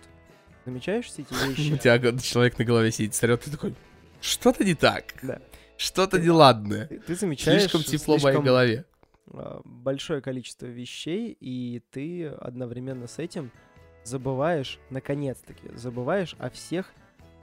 [0.64, 1.76] Замечаешь все эти У вещи?
[1.78, 3.74] тебя г- человек на голове сидит, сорет, ты такой,
[4.20, 5.14] что-то не так.
[5.22, 5.40] Да.
[5.76, 6.86] Что-то неладное.
[6.86, 8.84] Ты, ты замечаешь Слишком тепло в моей слишком, голове.
[9.28, 13.50] А, большое количество вещей, и ты одновременно с этим
[14.04, 16.92] забываешь, наконец-таки, забываешь о всех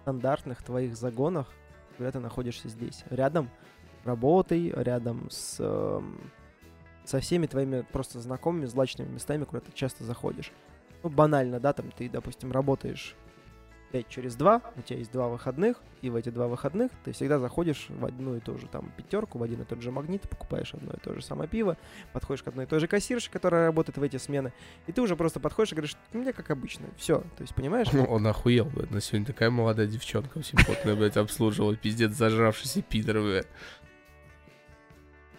[0.02, 1.52] стандартных твоих загонах,
[1.98, 3.04] когда ты находишься здесь.
[3.10, 3.50] Рядом
[4.04, 6.20] с работой, рядом с, эм,
[7.04, 10.52] со всеми твоими просто знакомыми, злачными местами, куда ты часто заходишь.
[11.04, 13.16] Ну, банально, да, там ты, допустим, работаешь
[13.92, 17.40] 5 через 2, у тебя есть два выходных, и в эти два выходных ты всегда
[17.40, 20.74] заходишь в одну и ту же там пятерку, в один и тот же магнит, покупаешь
[20.74, 21.78] одно и то же самое пиво,
[22.14, 24.54] подходишь к одной и той же кассирше, которая работает в эти смены,
[24.88, 27.88] и ты уже просто подходишь и говоришь, у меня как обычно, все, то есть, понимаешь?
[27.92, 28.92] Ну, Он охуел, блядь.
[28.92, 31.76] На сегодня такая молодая девчонка симпотная, блядь, обслуживала.
[31.76, 33.48] Пиздец, зажравшийся пидор, блядь.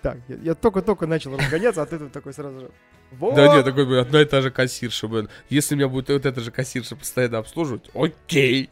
[0.03, 2.71] Так, я, я только-только начал разгоняться, а ты тут такой сразу же,
[3.13, 5.29] вот, Да нет, такой, блядь, одна и та же кассирша, блядь.
[5.49, 8.71] Если меня будет вот эта же кассирша постоянно обслуживать, окей.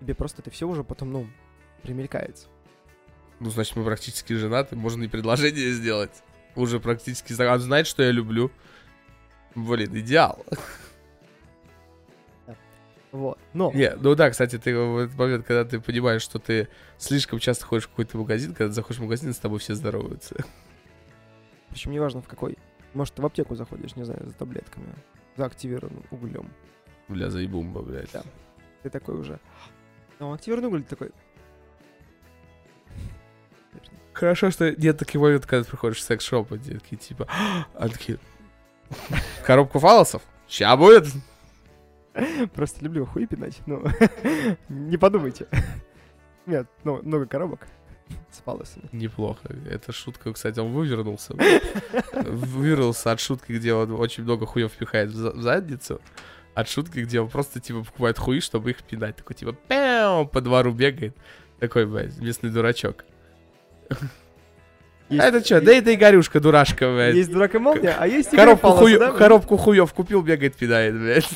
[0.00, 1.26] тебе просто это все уже потом, ну,
[1.82, 2.48] примелькается.
[3.40, 6.22] Ну, значит, мы практически женаты, можно и предложение сделать.
[6.54, 7.32] Уже практически...
[7.32, 8.52] зна- Он знает, что я люблю.
[9.54, 10.44] Блин, идеал.
[13.10, 13.70] Вот, но...
[13.72, 17.66] Не, ну да, кстати, ты в этот момент, когда ты понимаешь, что ты слишком часто
[17.66, 20.36] ходишь в какой-то магазин, когда ты заходишь в магазин, с тобой все здороваются.
[21.72, 22.58] Причем неважно в какой.
[22.92, 24.94] Может, ты в аптеку заходишь, не знаю, за таблетками,
[25.36, 26.50] за активированным углем.
[27.08, 28.12] Бля, заебумба, блядь.
[28.12, 28.22] Да.
[28.82, 29.40] Ты такой уже.
[30.18, 31.10] Ну, активированный уголь ты такой.
[34.12, 37.26] Хорошо, что нет таких моментов, когда ты приходишь в секс-шоп, и те такие, типа,
[37.74, 38.18] а такие,
[39.46, 40.22] коробку фалосов?
[40.46, 41.06] Ща будет.
[42.54, 43.62] Просто люблю хуй пинать.
[43.64, 43.82] Ну,
[44.68, 45.48] не подумайте.
[46.44, 47.66] Нет, ну, много коробок
[48.30, 48.42] с.
[48.92, 49.40] Неплохо.
[49.70, 51.34] Эта шутка, кстати, он вывернулся.
[52.14, 56.00] Вывернулся от шутки, где он очень много хуев пихает в за- в задницу.
[56.54, 59.16] От шутки, где он просто, типа, покупает хуи, чтобы их пинать.
[59.16, 61.16] Такой, типа, пяу, по двору бегает.
[61.60, 63.04] Такой, блядь, местный дурачок.
[63.90, 65.60] А это что?
[65.60, 67.14] Да это Игорюшка, дурашка, блядь.
[67.14, 69.12] Есть дурак и молния, а есть Коробку, Палос, хую- да?
[69.12, 71.28] коробку хуев купил, бегает, пинает, блядь.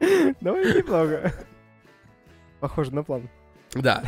[0.40, 1.32] Давай неплохо.
[2.60, 3.28] Похоже на план.
[3.74, 4.02] Да.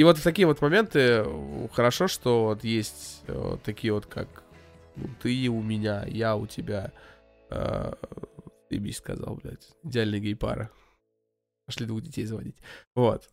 [0.00, 4.28] И вот в такие вот моменты э, хорошо, что вот есть э, такие вот, как
[4.96, 6.92] ну, ты у меня, я у тебя.
[7.50, 7.92] Э,
[8.70, 9.68] ты би сказал, блядь.
[9.82, 10.70] Идеальная гей-пара.
[11.66, 12.56] Пошли двух детей заводить.
[12.94, 13.28] Вот.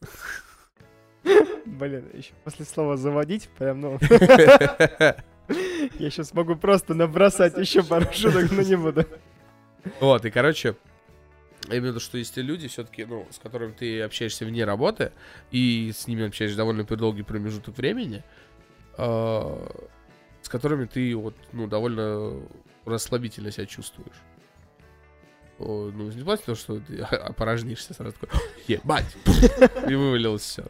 [1.65, 5.15] Блин, еще после слова заводить, прям, ну, я
[6.09, 9.05] сейчас могу просто набросать еще пару шуток, но не буду.
[10.01, 10.75] Вот, и, короче,
[11.73, 15.11] виду, что есть те люди, все-таки, ну, с которыми ты общаешься вне работы,
[15.51, 18.23] и с ними общаешься довольно долгий промежуток времени,
[18.97, 19.69] э,
[20.41, 22.41] с которыми ты вот, ну, довольно
[22.85, 24.15] расслабительно себя чувствуешь.
[25.59, 29.15] О, ну, не платит то, что ты опорожнишься сразу такой, ебать,
[29.89, 30.65] и вывалилось все.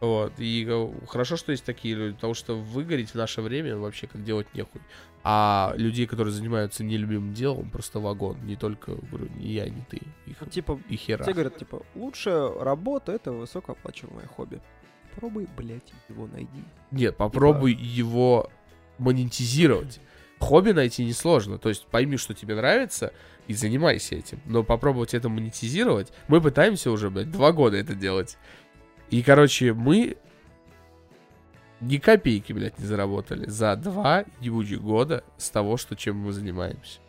[0.00, 0.68] Вот, и
[1.08, 4.80] хорошо, что есть такие люди, потому что выгореть в наше время вообще как делать нехуй.
[5.24, 8.38] А людей, которые занимаются нелюбимым делом, просто вагон.
[8.44, 10.00] Не только, говорю, не я, не ты.
[10.26, 11.24] Их, Ну, Типа, и хера.
[11.24, 14.60] Те говорят, типа, лучшая работа— это высокооплачиваемое хобби.
[15.16, 16.64] Пробуй, блядь, его найди.
[16.92, 18.50] Нет, попробуй его
[18.98, 20.00] монетизировать.
[20.38, 21.58] Хобби найти несложно.
[21.58, 23.12] То есть пойми, что тебе нравится,
[23.48, 24.40] и занимайся этим.
[24.44, 28.38] Но попробовать это монетизировать, мы пытаемся уже, блядь, два года это делать.
[29.10, 30.16] И, короче, мы
[31.80, 37.00] ни копейки, блядь, не заработали за два ебучих года с того, что чем мы занимаемся.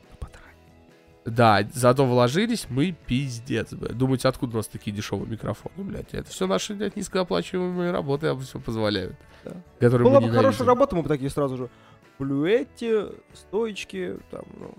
[1.25, 3.97] Да, зато вложились мы пиздец, блядь.
[3.97, 6.13] Думаете, откуда у нас такие дешевые микрофоны, блядь?
[6.13, 9.15] Это все наши, блядь, низкооплачиваемые работы все позволяют.
[9.43, 9.51] Да.
[9.79, 10.67] Которые Была мы бы хорошая ненавидим.
[10.67, 11.69] работа, мы бы такие сразу же
[12.17, 14.75] блюэти, стоечки, там, ну,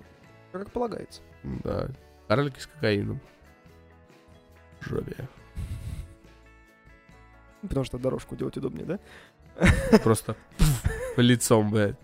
[0.53, 1.21] как полагается.
[1.45, 1.89] Да.
[2.27, 3.21] Карлики с кокаином.
[4.81, 5.29] Жопе.
[7.63, 8.99] Потому что дорожку делать удобнее, да?
[10.03, 10.37] Просто
[11.17, 11.97] лицом, блядь.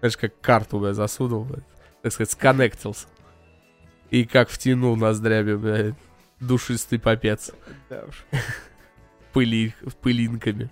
[0.00, 1.64] Знаешь, как карту, блядь, засунул, блядь.
[2.02, 3.06] Так сказать, сконнектился.
[4.10, 5.94] И как втянул ноздрями, блядь.
[6.40, 7.52] Душистый попец.
[7.88, 8.24] Да уж.
[9.32, 10.70] Пыли, пылинками.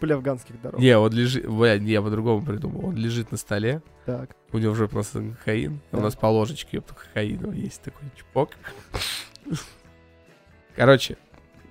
[0.00, 0.80] Пыль афганских дорог.
[0.80, 1.48] Не, он лежит...
[1.48, 2.86] Блядь, не, я по-другому придумал.
[2.86, 3.82] Он лежит на столе.
[4.06, 4.30] Так.
[4.52, 5.80] У него уже просто кокаин.
[5.90, 6.02] а У Да.
[6.04, 8.50] нас по ложечке ёпта, кокаина есть такой чпок.
[10.76, 11.16] Короче,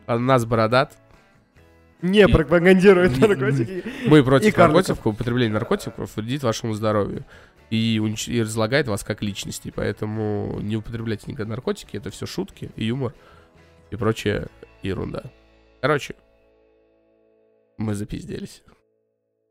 [0.07, 0.97] нас бородат.
[2.01, 3.83] Не пропагандирует наркотики.
[4.07, 7.25] Мы против наркотиков, употребление наркотиков вредит вашему здоровью.
[7.69, 9.73] И, унич- и разлагает вас как личности.
[9.75, 11.97] Поэтому не употребляйте никогда наркотики.
[11.97, 13.13] Это все шутки и юмор.
[13.91, 14.47] и прочая
[14.83, 15.23] ерунда.
[15.81, 16.15] Короче,
[17.77, 18.63] мы запизделись.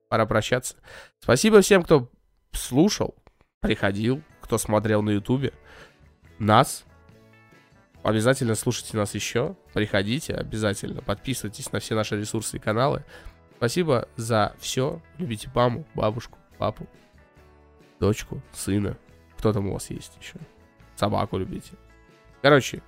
[0.09, 0.77] Пора прощаться.
[1.21, 2.09] Спасибо всем, кто
[2.53, 3.15] слушал,
[3.61, 5.53] приходил, кто смотрел на ютубе.
[6.39, 6.85] Нас.
[8.07, 9.57] Обязательно слушайте нас еще.
[9.75, 11.03] Приходите обязательно.
[11.03, 13.05] Подписывайтесь на все наши ресурсы и каналы.
[13.57, 15.03] Спасибо за все.
[15.19, 16.87] Любите маму, бабушку, папу,
[17.99, 18.97] дочку, сына.
[19.37, 20.39] Кто там у вас есть еще?
[20.95, 21.73] Собаку любите.
[22.43, 22.81] Короче,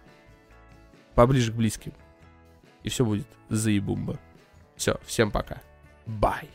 [1.17, 1.95] поближе к близким.
[2.85, 4.21] И все будет заебумба.
[4.77, 5.61] Все, всем пока.
[6.07, 6.49] Бай.